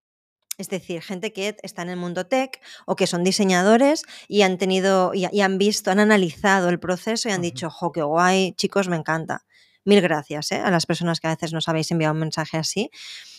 Es 0.58 0.68
decir, 0.68 1.02
gente 1.02 1.32
que 1.32 1.56
está 1.62 1.82
en 1.82 1.90
el 1.90 1.96
mundo 1.96 2.26
tech 2.26 2.60
o 2.86 2.96
que 2.96 3.06
son 3.06 3.22
diseñadores 3.24 4.02
y 4.26 4.42
han 4.42 4.58
tenido 4.58 5.12
y, 5.14 5.26
y 5.30 5.40
han 5.42 5.56
visto, 5.58 5.90
han 5.92 6.00
analizado 6.00 6.68
el 6.68 6.80
proceso 6.80 7.28
y 7.28 7.32
han 7.32 7.42
dicho, 7.42 7.70
jo, 7.70 7.92
qué 7.92 8.02
guay, 8.02 8.54
chicos, 8.54 8.88
me 8.88 8.96
encanta. 8.96 9.44
Mil 9.84 10.00
gracias 10.00 10.50
¿eh? 10.52 10.56
a 10.60 10.70
las 10.72 10.84
personas 10.86 11.20
que 11.20 11.28
a 11.28 11.30
veces 11.30 11.52
nos 11.52 11.68
habéis 11.68 11.90
enviado 11.92 12.12
un 12.14 12.20
mensaje 12.20 12.56
así. 12.58 12.90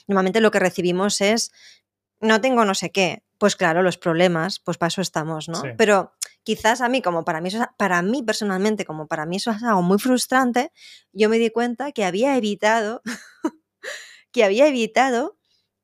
Normalmente 0.07 0.39
lo 0.41 0.49
que 0.51 0.59
recibimos 0.59 1.19
es, 1.21 1.51
no 2.21 2.39
tengo 2.41 2.63
no 2.65 2.73
sé 2.73 2.91
qué. 2.91 3.21
Pues 3.39 3.55
claro, 3.55 3.81
los 3.81 3.97
problemas, 3.97 4.59
pues 4.59 4.77
para 4.77 4.89
eso 4.89 5.01
estamos, 5.01 5.47
¿no? 5.49 5.61
Sí. 5.61 5.69
Pero 5.77 6.11
quizás 6.43 6.81
a 6.81 6.89
mí, 6.89 7.01
como 7.01 7.23
para 7.25 7.41
mí, 7.41 7.47
eso 7.47 7.61
es- 7.61 7.67
para 7.77 8.01
mí 8.01 8.21
personalmente, 8.21 8.85
como 8.85 9.07
para 9.07 9.25
mí 9.25 9.37
eso 9.37 9.49
es 9.51 9.63
algo 9.63 9.81
muy 9.81 9.97
frustrante, 9.97 10.71
yo 11.13 11.29
me 11.29 11.39
di 11.39 11.49
cuenta 11.49 11.91
que 11.91 12.03
había 12.05 12.35
evitado, 12.37 13.01
que 14.31 14.43
había 14.43 14.67
evitado 14.67 15.37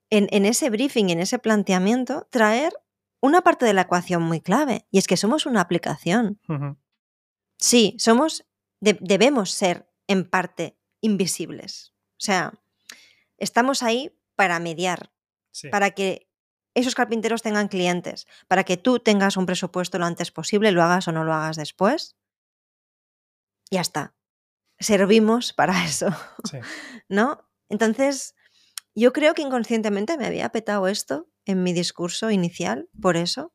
en, 0.09 0.27
en 0.31 0.45
ese 0.45 0.69
briefing, 0.69 1.09
en 1.09 1.19
ese 1.19 1.39
planteamiento, 1.39 2.27
traer 2.29 2.73
una 3.21 3.41
parte 3.41 3.65
de 3.65 3.73
la 3.73 3.81
ecuación 3.81 4.21
muy 4.21 4.39
clave, 4.41 4.85
y 4.91 4.99
es 4.99 5.07
que 5.07 5.17
somos 5.17 5.45
una 5.47 5.61
aplicación. 5.61 6.39
Sí, 7.57 7.95
somos, 7.97 8.45
de- 8.81 8.97
debemos 9.01 9.51
ser 9.51 9.89
en 10.07 10.29
parte 10.29 10.77
invisibles. 11.01 11.93
O 12.11 12.19
sea, 12.19 12.53
estamos 13.37 13.81
ahí 13.81 14.11
para 14.35 14.59
mediar, 14.59 15.11
Sí. 15.51 15.69
para 15.69 15.91
que 15.91 16.24
esos 16.75 16.93
carpinteros 16.95 17.41
tengan 17.41 17.67
clientes, 17.67 18.27
para 18.47 18.63
que 18.63 18.77
tú 18.77 18.99
tengas 18.99 19.37
un 19.37 19.45
presupuesto 19.45 19.97
lo 19.97 20.05
antes 20.05 20.31
posible, 20.31 20.71
lo 20.71 20.83
hagas 20.83 21.07
o 21.07 21.11
no 21.11 21.23
lo 21.23 21.33
hagas 21.33 21.55
después. 21.55 22.15
Ya 23.71 23.81
está. 23.81 24.13
Servimos 24.79 25.53
para 25.53 25.73
eso, 25.85 26.07
Sí. 26.49 26.57
¿no? 27.09 27.49
Entonces, 27.69 28.35
yo 28.93 29.11
creo 29.13 29.33
que 29.33 29.41
inconscientemente 29.41 30.17
me 30.17 30.25
había 30.27 30.49
petado 30.49 30.87
esto 30.87 31.27
en 31.45 31.63
mi 31.63 31.73
discurso 31.73 32.29
inicial, 32.31 32.89
por 33.01 33.17
eso. 33.17 33.53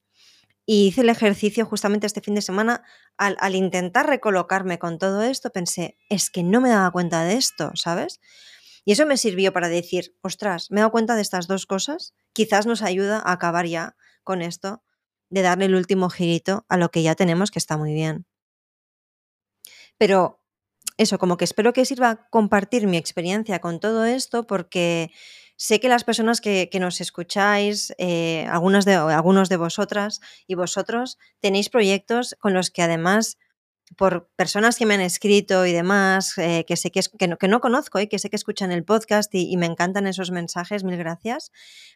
Y 0.67 0.87
hice 0.89 1.01
el 1.01 1.09
ejercicio 1.09 1.67
justamente 1.67 2.07
este 2.07 2.21
fin 2.21 2.35
de 2.35 2.43
semana. 2.43 2.83
Al, 3.17 3.37
al 3.41 3.55
intentar 3.55 4.07
recolocarme 4.07 4.79
con 4.79 4.99
todo 4.99 5.23
esto, 5.23 5.51
pensé, 5.51 5.97
es 6.09 6.31
que 6.31 6.43
no 6.43 6.61
me 6.61 6.69
daba 6.69 6.91
cuenta 6.91 7.25
de 7.25 7.35
esto, 7.37 7.73
¿sabes? 7.75 8.21
Y 8.85 8.93
eso 8.93 9.05
me 9.07 9.17
sirvió 9.17 9.53
para 9.53 9.69
decir, 9.69 10.17
ostras, 10.23 10.71
me 10.71 10.81
he 10.81 10.83
dado 10.83 10.93
cuenta 10.93 11.17
de 11.17 11.23
estas 11.23 11.47
dos 11.47 11.67
cosas, 11.67 12.15
quizás 12.33 12.67
nos 12.67 12.83
ayuda 12.83 13.19
a 13.19 13.33
acabar 13.33 13.67
ya 13.67 13.97
con 14.25 14.43
esto, 14.43 14.83
de 15.31 15.43
darle 15.43 15.67
el 15.67 15.75
último 15.75 16.11
girito 16.11 16.65
a 16.69 16.77
lo 16.77 16.91
que 16.91 17.03
ya 17.03 17.15
tenemos, 17.15 17.51
que 17.51 17.59
está 17.59 17.77
muy 17.77 17.95
bien. 17.95 18.27
Pero 19.97 20.41
eso, 20.97 21.19
como 21.19 21.37
que 21.37 21.45
espero 21.45 21.73
que 21.73 21.85
sirva 21.85 22.29
compartir 22.31 22.87
mi 22.87 22.97
experiencia 22.97 23.61
con 23.61 23.81
todo 23.81 24.05
esto, 24.05 24.47
porque 24.47 25.11
sé 25.57 25.79
que 25.79 25.89
las 25.89 26.05
personas 26.05 26.41
que, 26.41 26.69
nos 26.81 27.01
escucháis, 27.01 27.95
eh, 27.99 28.47
algunas 28.51 28.85
de, 28.85 28.95
algunos 28.95 29.49
de 29.49 29.57
vosotras 29.57 30.21
y 30.47 30.55
vosotros, 30.55 31.19
tenéis 31.41 31.69
proyectos 31.69 32.37
con 32.41 32.55
los 32.55 32.71
que 32.71 32.83
además 32.83 33.39
por 33.97 34.29
personas 34.37 34.77
que 34.77 34.87
me 34.87 34.95
han 34.95 35.01
escrito 35.01 35.67
y 35.67 35.73
demás, 35.73 36.39
eh, 36.39 36.65
que 36.67 36.77
sé 36.77 36.91
que, 36.91 37.01
es, 37.01 37.09
que, 37.09 37.29
no, 37.29 37.37
que, 37.39 37.49
no, 37.49 37.61
conozco 37.61 38.01
y 38.01 38.07
que 38.07 38.19
sé 38.19 38.31
que 38.31 38.37
escuchan 38.37 38.73
el 38.73 38.85
podcast 38.85 39.35
y, 39.35 39.51
y, 39.51 39.57
me 39.57 39.67
encantan 39.67 40.07
esos 40.07 40.31
mensajes, 40.31 40.85
mil 40.85 40.97
gracias, 40.97 41.51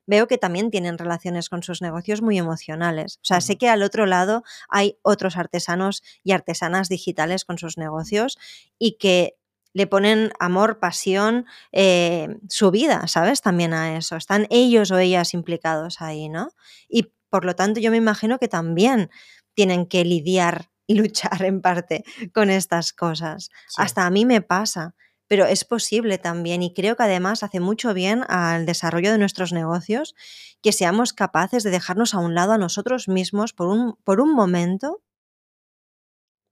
veo 0.06 0.26
que 0.26 0.38
también 0.38 0.70
tienen 0.70 0.98
relaciones 0.98 1.48
con 1.48 1.62
sus 1.62 1.82
negocios 1.82 2.20
muy 2.20 2.36
emocionales. 2.38 3.16
O 3.18 3.24
sea, 3.24 3.40
sé 3.40 3.56
que 3.56 3.68
al 3.68 3.82
otro 3.82 4.06
lado 4.06 4.42
hay 4.68 4.98
otros 5.02 5.36
artesanos 5.36 6.02
y 6.22 6.32
artesanas 6.32 6.88
digitales 6.88 7.44
con 7.44 7.58
sus 7.58 7.78
negocios 7.78 8.38
y 8.78 8.98
que 8.98 9.36
le 9.74 9.88
ponen 9.88 10.32
amor, 10.38 10.78
pasión, 10.78 11.46
eh, 11.72 12.28
su 12.48 12.70
vida, 12.70 13.08
¿sabes? 13.08 13.42
También 13.42 13.74
a 13.74 13.96
eso. 13.96 14.16
Están 14.16 14.46
ellos 14.50 14.90
o 14.92 14.98
ellas 14.98 15.34
implicados 15.34 16.00
ahí, 16.00 16.28
¿no? 16.28 16.50
Y 16.88 17.12
por 17.28 17.44
lo 17.44 17.56
tanto 17.56 17.80
yo 17.80 17.90
me 17.90 17.96
imagino 17.96 18.38
que 18.38 18.46
también 18.46 19.10
tienen 19.54 19.86
que 19.86 20.04
lidiar 20.04 20.70
y 20.88 20.94
luchar 20.96 21.42
en 21.44 21.60
parte 21.60 22.04
con 22.32 22.50
estas 22.50 22.92
cosas. 22.92 23.50
Sí. 23.68 23.82
Hasta 23.82 24.06
a 24.06 24.10
mí 24.10 24.24
me 24.24 24.42
pasa, 24.42 24.94
pero 25.28 25.46
es 25.46 25.64
posible 25.64 26.18
también 26.18 26.62
y 26.62 26.74
creo 26.74 26.96
que 26.96 27.02
además 27.04 27.42
hace 27.42 27.60
mucho 27.60 27.94
bien 27.94 28.24
al 28.28 28.66
desarrollo 28.66 29.10
de 29.12 29.18
nuestros 29.18 29.52
negocios 29.52 30.14
que 30.62 30.72
seamos 30.72 31.12
capaces 31.12 31.62
de 31.62 31.70
dejarnos 31.70 32.14
a 32.14 32.18
un 32.18 32.34
lado 32.34 32.52
a 32.52 32.58
nosotros 32.58 33.08
mismos 33.08 33.52
por 33.52 33.68
un, 33.68 33.96
por 34.04 34.20
un 34.20 34.34
momento. 34.34 35.02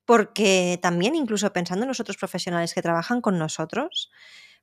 Porque 0.08 0.78
también, 0.82 1.14
incluso 1.14 1.52
pensando 1.52 1.84
en 1.84 1.88
los 1.88 2.00
otros 2.00 2.16
profesionales 2.16 2.74
que 2.74 2.82
trabajan 2.82 3.20
con 3.20 3.38
nosotros, 3.38 4.10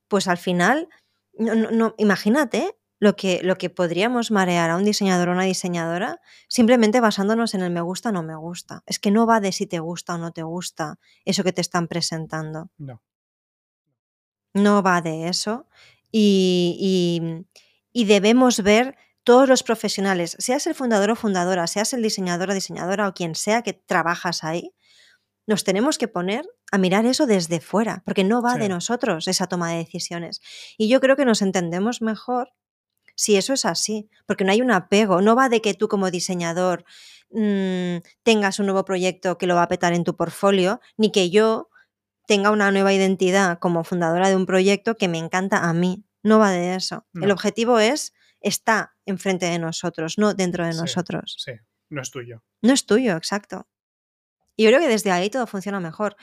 pues 0.08 0.28
al 0.28 0.38
final, 0.38 0.90
no, 1.38 1.56
no, 1.56 1.72
no, 1.72 1.96
imagínate 1.98 2.76
lo 3.00 3.16
que, 3.16 3.42
lo 3.44 3.58
que 3.58 3.70
podríamos 3.70 4.32
marear 4.32 4.70
a 4.70 4.76
un 4.78 4.84
diseñador 4.86 5.30
o 5.30 5.32
una 5.34 5.44
diseñadora 5.44 6.20
simplemente 6.50 7.00
basándonos 7.00 7.54
en 7.54 7.62
el 7.62 7.72
me 7.72 7.82
gusta 7.82 8.10
o 8.10 8.12
no 8.12 8.24
me 8.24 8.36
gusta. 8.36 8.84
Es 8.86 9.00
que 9.00 9.12
no 9.12 9.26
va 9.26 9.40
de 9.40 9.52
si 9.52 9.66
te 9.68 9.80
gusta 9.80 10.16
o 10.16 10.18
no 10.18 10.32
te 10.32 10.44
gusta 10.44 11.00
eso 11.26 11.44
que 11.44 11.54
te 11.54 11.62
están 11.62 11.88
presentando. 11.88 12.70
No. 12.78 13.02
No 14.54 14.82
va 14.84 15.02
de 15.02 15.28
eso. 15.28 15.68
Y, 16.12 16.76
y, 16.80 17.46
y 18.02 18.06
debemos 18.06 18.62
ver 18.64 18.96
todos 19.24 19.48
los 19.48 19.62
profesionales, 19.64 20.36
seas 20.40 20.66
el 20.66 20.74
fundador 20.74 21.12
o 21.12 21.16
fundadora, 21.16 21.68
seas 21.68 21.94
el 21.94 22.02
diseñador 22.02 22.50
o 22.50 22.54
diseñadora 22.54 23.08
o 23.08 23.14
quien 23.14 23.36
sea 23.36 23.62
que 23.62 23.74
trabajas 23.74 24.44
ahí, 24.44 24.74
nos 25.46 25.64
tenemos 25.64 25.98
que 25.98 26.08
poner 26.08 26.48
a 26.72 26.78
mirar 26.78 27.06
eso 27.06 27.28
desde 27.28 27.60
fuera, 27.60 28.02
porque 28.06 28.24
no 28.24 28.42
va 28.42 28.54
Sí. 28.54 28.60
de 28.60 28.70
nosotros 28.70 29.28
esa 29.28 29.48
toma 29.48 29.72
de 29.72 29.78
decisiones. 29.78 30.42
Y 30.78 30.90
yo 30.90 31.00
creo 31.02 31.16
que 31.16 31.26
nos 31.26 31.42
entendemos 31.42 32.02
mejor 32.02 32.52
si 33.20 33.36
eso 33.36 33.52
es 33.52 33.66
así, 33.66 34.10
porque 34.26 34.46
no 34.46 34.52
hay 34.54 34.62
un 34.62 34.72
apego, 34.72 35.20
no 35.22 35.36
va 35.36 35.50
de 35.50 35.62
que 35.62 35.74
tú 35.74 35.90
como 35.90 36.10
diseñador 36.10 36.86
mmm, 37.32 37.98
tengas 38.24 38.60
un 38.60 38.66
nuevo 38.68 38.86
proyecto 38.86 39.38
que 39.38 39.46
lo 39.46 39.56
va 39.56 39.64
a 39.64 39.68
petar 39.68 39.92
en 39.94 40.06
tu 40.06 40.16
portfolio, 40.16 40.80
ni 40.96 41.12
que 41.12 41.30
yo 41.30 41.70
tenga 42.28 42.50
una 42.52 42.72
nueva 42.72 42.94
identidad 42.94 43.60
como 43.60 43.84
fundadora 43.84 44.30
de 44.30 44.38
un 44.38 44.46
proyecto 44.46 44.96
que 44.96 45.10
me 45.10 45.18
encanta 45.18 45.68
a 45.68 45.74
mí. 45.74 46.06
No 46.24 46.40
va 46.40 46.52
de 46.52 46.76
eso. 46.76 47.06
No. 47.12 47.26
El 47.26 47.32
objetivo 47.32 47.80
es, 47.80 48.14
está 48.40 48.96
enfrente 49.06 49.48
de 49.48 49.60
nosotros, 49.60 50.18
no 50.18 50.34
dentro 50.34 50.66
de 50.66 50.72
Sí. 50.74 50.80
nosotros. 50.80 51.36
Sí, 51.40 51.52
no 51.90 52.02
es 52.02 52.12
tuyo. 52.12 52.42
No 52.62 52.72
es 52.74 52.86
tuyo, 52.86 53.18
exacto. 53.18 53.68
Y 54.56 54.64
yo 54.64 54.70
creo 54.70 54.80
que 54.80 54.88
desde 54.88 55.12
ahí 55.12 55.30
todo 55.30 55.46
funciona 55.46 55.80
mejor. 55.82 56.16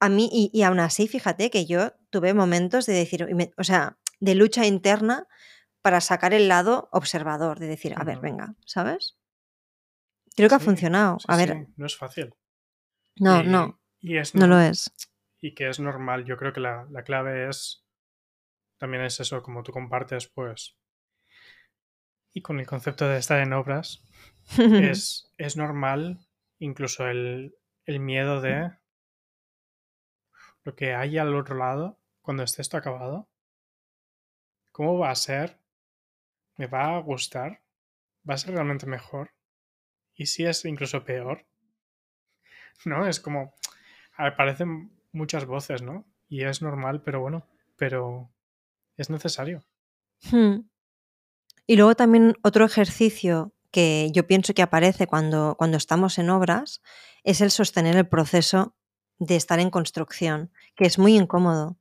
A 0.00 0.08
mí, 0.10 0.28
y, 0.32 0.50
y 0.52 0.62
aún 0.62 0.78
así, 0.80 1.08
fíjate 1.08 1.50
que 1.50 1.64
yo 1.66 1.92
tuve 2.10 2.34
momentos 2.34 2.84
de 2.86 2.92
decir, 2.92 3.26
me- 3.34 3.50
o 3.56 3.64
sea, 3.64 3.96
de 4.20 4.34
lucha 4.34 4.66
interna 4.66 5.26
para 5.82 6.00
sacar 6.00 6.34
el 6.34 6.48
lado 6.48 6.88
observador, 6.92 7.58
de 7.58 7.66
decir, 7.68 7.94
a 7.96 8.04
ver, 8.04 8.18
venga, 8.20 8.54
¿sabes? 8.66 9.16
Creo 10.36 10.48
que 10.48 10.54
ha 10.56 10.60
funcionado. 10.60 11.18
Sí, 11.18 11.26
a 11.28 11.36
ver, 11.36 11.48
sí, 11.52 11.72
no 11.76 11.86
es 11.86 11.96
fácil. 11.96 12.34
no, 13.16 13.42
Y- 13.42 13.46
no, 13.48 13.80
Y 14.00 14.16
es 14.18 14.34
no 14.34 14.46
lo 14.46 14.58
es. 14.60 14.92
Y 15.40 15.54
que 15.54 15.68
es 15.68 15.80
normal. 15.80 16.24
Yo 16.24 16.36
creo 16.36 16.52
que 16.52 16.60
la, 16.60 16.86
la 16.90 17.02
clave 17.04 17.48
es. 17.48 17.84
También 18.78 19.02
es 19.04 19.18
eso, 19.20 19.42
como 19.42 19.62
tú 19.62 19.72
compartes, 19.72 20.28
pues. 20.28 20.76
Y 22.32 22.42
con 22.42 22.60
el 22.60 22.66
concepto 22.66 23.08
de 23.08 23.18
estar 23.18 23.40
en 23.40 23.52
obras, 23.52 24.02
es, 24.58 25.32
es 25.38 25.56
normal 25.56 26.18
incluso 26.60 27.06
el, 27.08 27.56
el 27.86 28.00
miedo 28.00 28.40
de 28.40 28.72
lo 30.64 30.74
que 30.74 30.94
hay 30.94 31.18
al 31.18 31.34
otro 31.34 31.56
lado 31.56 31.98
cuando 32.20 32.42
esté 32.42 32.62
esto 32.62 32.76
acabado. 32.76 33.28
¿Cómo 34.72 34.98
va 34.98 35.10
a 35.10 35.14
ser? 35.16 35.58
¿Me 36.58 36.66
va 36.66 36.96
a 36.96 37.00
gustar? 37.00 37.62
¿Va 38.28 38.34
a 38.34 38.38
ser 38.38 38.52
realmente 38.52 38.84
mejor? 38.84 39.30
¿Y 40.14 40.26
si 40.26 40.44
es 40.44 40.64
incluso 40.64 41.04
peor? 41.04 41.46
¿No? 42.84 43.06
Es 43.06 43.20
como... 43.20 43.54
Aparecen 44.16 44.90
muchas 45.12 45.46
voces, 45.46 45.80
¿no? 45.80 46.04
Y 46.28 46.42
es 46.42 46.60
normal, 46.60 47.02
pero 47.02 47.20
bueno, 47.20 47.46
pero 47.76 48.28
es 48.96 49.08
necesario. 49.08 49.64
Hmm. 50.30 50.68
Y 51.66 51.76
luego 51.76 51.94
también 51.94 52.34
otro 52.42 52.64
ejercicio 52.64 53.54
que 53.70 54.10
yo 54.12 54.26
pienso 54.26 54.54
que 54.54 54.62
aparece 54.62 55.06
cuando, 55.06 55.54
cuando 55.56 55.76
estamos 55.76 56.18
en 56.18 56.30
obras 56.30 56.82
es 57.22 57.40
el 57.40 57.52
sostener 57.52 57.96
el 57.96 58.08
proceso 58.08 58.74
de 59.18 59.36
estar 59.36 59.60
en 59.60 59.70
construcción, 59.70 60.50
que 60.74 60.86
es 60.86 60.98
muy 60.98 61.16
incómodo, 61.16 61.78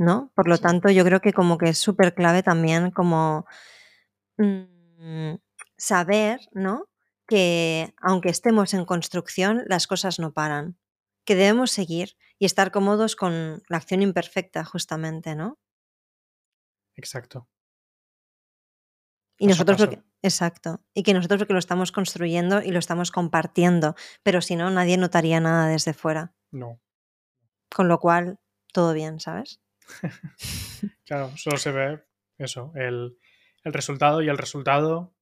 ¿no? 0.00 0.32
Por 0.36 0.48
lo 0.48 0.56
Sí. 0.56 0.62
tanto, 0.62 0.90
yo 0.90 1.04
creo 1.04 1.20
que 1.22 1.34
como 1.34 1.58
que 1.58 1.70
es 1.70 1.78
súper 1.78 2.14
clave 2.16 2.42
también 2.42 2.90
como 2.92 3.46
mm, 4.38 5.34
saber, 5.76 6.40
¿no? 6.52 6.86
Que 7.28 7.94
aunque 8.02 8.30
estemos 8.30 8.74
en 8.74 8.84
construcción, 8.86 9.64
las 9.68 9.86
cosas 9.86 10.18
no 10.20 10.32
paran, 10.32 10.78
que 11.26 11.36
debemos 11.36 11.70
seguir 11.72 12.16
y 12.38 12.46
estar 12.46 12.70
cómodos 12.72 13.16
con 13.16 13.62
la 13.68 13.78
acción 13.78 14.02
imperfecta, 14.02 14.64
justamente, 14.64 15.34
¿no? 15.36 15.56
Exacto. 16.96 17.46
Y 19.38 19.46
Paso 19.46 19.48
nosotros 19.48 19.78
paso. 19.78 19.78
porque, 19.78 20.02
exacto, 20.22 20.82
y 20.94 21.02
que 21.02 21.14
nosotros 21.14 21.38
porque 21.38 21.54
lo 21.54 21.58
estamos 21.58 21.92
construyendo 21.92 22.62
y 22.62 22.70
lo 22.72 22.78
estamos 22.78 23.10
compartiendo, 23.10 23.94
pero 24.22 24.42
si 24.42 24.54
no, 24.56 24.70
nadie 24.70 24.98
notaría 24.98 25.40
nada 25.40 25.66
desde 25.68 25.94
fuera. 25.94 26.34
No. 26.52 26.80
Con 27.72 27.88
lo 27.88 27.98
cual, 28.00 28.38
todo 28.72 28.92
bien, 28.92 29.20
¿sabes? 29.20 29.60
Claro, 31.04 31.36
solo 31.36 31.56
se 31.56 31.72
ve 31.72 32.04
eso, 32.38 32.72
el, 32.76 33.18
el 33.64 33.72
resultado 33.72 34.22
y 34.22 34.28
el 34.28 34.38
resultado 34.38 35.12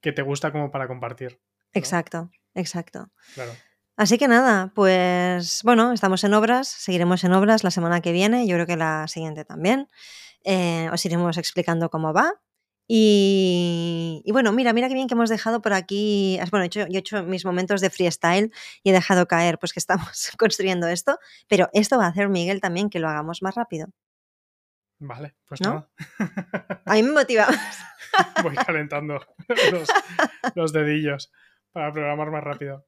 que 0.00 0.12
te 0.12 0.22
gusta 0.22 0.52
como 0.52 0.70
para 0.70 0.86
compartir. 0.86 1.40
¿no? 1.58 1.68
Exacto, 1.72 2.30
exacto. 2.54 3.10
Claro. 3.34 3.52
Así 3.96 4.16
que 4.16 4.28
nada, 4.28 4.70
pues 4.74 5.62
bueno, 5.64 5.92
estamos 5.92 6.22
en 6.22 6.32
obras, 6.34 6.68
seguiremos 6.68 7.24
en 7.24 7.32
obras 7.32 7.64
la 7.64 7.72
semana 7.72 8.00
que 8.00 8.12
viene, 8.12 8.46
yo 8.46 8.54
creo 8.54 8.66
que 8.66 8.76
la 8.76 9.08
siguiente 9.08 9.44
también. 9.44 9.88
Eh, 10.44 10.88
os 10.92 11.04
iremos 11.04 11.36
explicando 11.36 11.90
cómo 11.90 12.12
va. 12.12 12.32
Y, 12.90 14.22
y 14.24 14.32
bueno, 14.32 14.50
mira, 14.52 14.72
mira 14.72 14.88
qué 14.88 14.94
bien 14.94 15.08
que 15.08 15.14
hemos 15.14 15.28
dejado 15.28 15.60
por 15.60 15.74
aquí. 15.74 16.40
Bueno, 16.50 16.64
he 16.64 16.66
hecho, 16.66 16.86
yo 16.88 16.96
he 16.96 16.98
hecho 16.98 17.22
mis 17.22 17.44
momentos 17.44 17.82
de 17.82 17.90
freestyle 17.90 18.50
y 18.82 18.90
he 18.90 18.92
dejado 18.94 19.28
caer 19.28 19.58
pues 19.58 19.74
que 19.74 19.78
estamos 19.78 20.30
construyendo 20.38 20.88
esto, 20.88 21.18
pero 21.48 21.68
esto 21.74 21.98
va 21.98 22.06
a 22.06 22.08
hacer 22.08 22.30
Miguel 22.30 22.62
también 22.62 22.88
que 22.88 22.98
lo 22.98 23.08
hagamos 23.08 23.42
más 23.42 23.54
rápido. 23.54 23.88
Vale, 25.00 25.36
pues 25.46 25.60
¿No? 25.60 25.74
nada. 25.74 25.90
A 26.86 26.94
mí 26.94 27.02
me 27.02 27.12
motiva. 27.12 27.46
Voy 28.42 28.56
calentando 28.56 29.20
los, 29.70 29.88
los 30.54 30.72
dedillos 30.72 31.30
para 31.72 31.92
programar 31.92 32.30
más 32.30 32.42
rápido. 32.42 32.86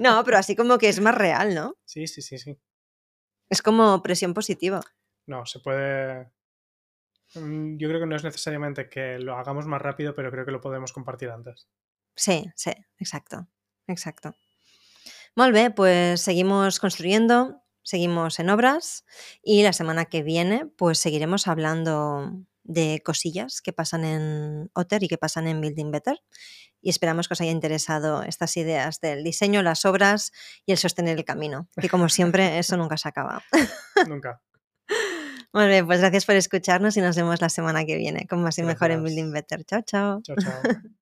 No, 0.00 0.24
pero 0.24 0.38
así 0.38 0.56
como 0.56 0.78
que 0.78 0.88
es 0.88 0.98
más 1.00 1.14
real, 1.14 1.54
¿no? 1.54 1.76
Sí, 1.84 2.06
sí, 2.06 2.22
sí, 2.22 2.38
sí. 2.38 2.58
Es 3.50 3.62
como 3.62 4.02
presión 4.02 4.34
positiva. 4.34 4.80
No, 5.26 5.44
se 5.46 5.60
puede... 5.60 6.32
Mm, 7.36 7.76
yo 7.78 7.88
creo 7.88 8.00
que 8.00 8.06
no 8.06 8.16
es 8.16 8.24
necesariamente 8.24 8.88
que 8.88 9.18
lo 9.18 9.36
hagamos 9.36 9.66
más 9.66 9.80
rápido, 9.80 10.14
pero 10.14 10.30
creo 10.30 10.44
que 10.44 10.52
lo 10.52 10.60
podemos 10.60 10.92
compartir 10.92 11.30
antes. 11.30 11.68
Sí, 12.14 12.50
sí, 12.54 12.72
exacto, 12.98 13.46
exacto. 13.86 14.34
Molt 15.34 15.52
bé, 15.52 15.70
pues 15.70 16.22
seguimos 16.22 16.80
construyendo, 16.80 17.62
seguimos 17.82 18.38
en 18.38 18.50
obras 18.50 19.04
y 19.42 19.62
la 19.62 19.74
semana 19.74 20.06
que 20.06 20.22
viene 20.22 20.66
pues 20.78 20.98
seguiremos 20.98 21.46
hablando 21.46 22.32
de 22.64 23.02
cosillas 23.04 23.60
que 23.60 23.72
pasan 23.72 24.04
en 24.04 24.70
Otter 24.74 25.02
y 25.02 25.08
que 25.08 25.18
pasan 25.18 25.46
en 25.46 25.60
Building 25.60 25.90
Better. 25.90 26.20
Y 26.80 26.90
esperamos 26.90 27.28
que 27.28 27.34
os 27.34 27.40
haya 27.40 27.50
interesado 27.50 28.22
estas 28.22 28.56
ideas 28.56 29.00
del 29.00 29.24
diseño, 29.24 29.62
las 29.62 29.84
obras 29.84 30.32
y 30.64 30.72
el 30.72 30.78
sostener 30.78 31.18
el 31.18 31.24
camino, 31.24 31.68
que 31.80 31.88
como 31.88 32.08
siempre 32.08 32.58
eso 32.58 32.76
nunca 32.76 32.96
se 32.96 33.08
acaba. 33.08 33.42
Nunca. 34.08 34.40
Muy 35.56 35.68
bien, 35.68 35.86
pues 35.86 36.00
gracias 36.00 36.26
por 36.26 36.34
escucharnos 36.34 36.98
y 36.98 37.00
nos 37.00 37.16
vemos 37.16 37.40
la 37.40 37.48
semana 37.48 37.86
que 37.86 37.96
viene 37.96 38.26
con 38.26 38.42
más 38.42 38.58
y 38.58 38.62
mejor 38.62 38.90
en. 38.90 39.02
Building 39.02 39.32
Better. 39.32 39.64
Chao, 39.64 39.80
chao. 39.80 40.20
Chao, 40.20 40.36
chao. 40.36 40.52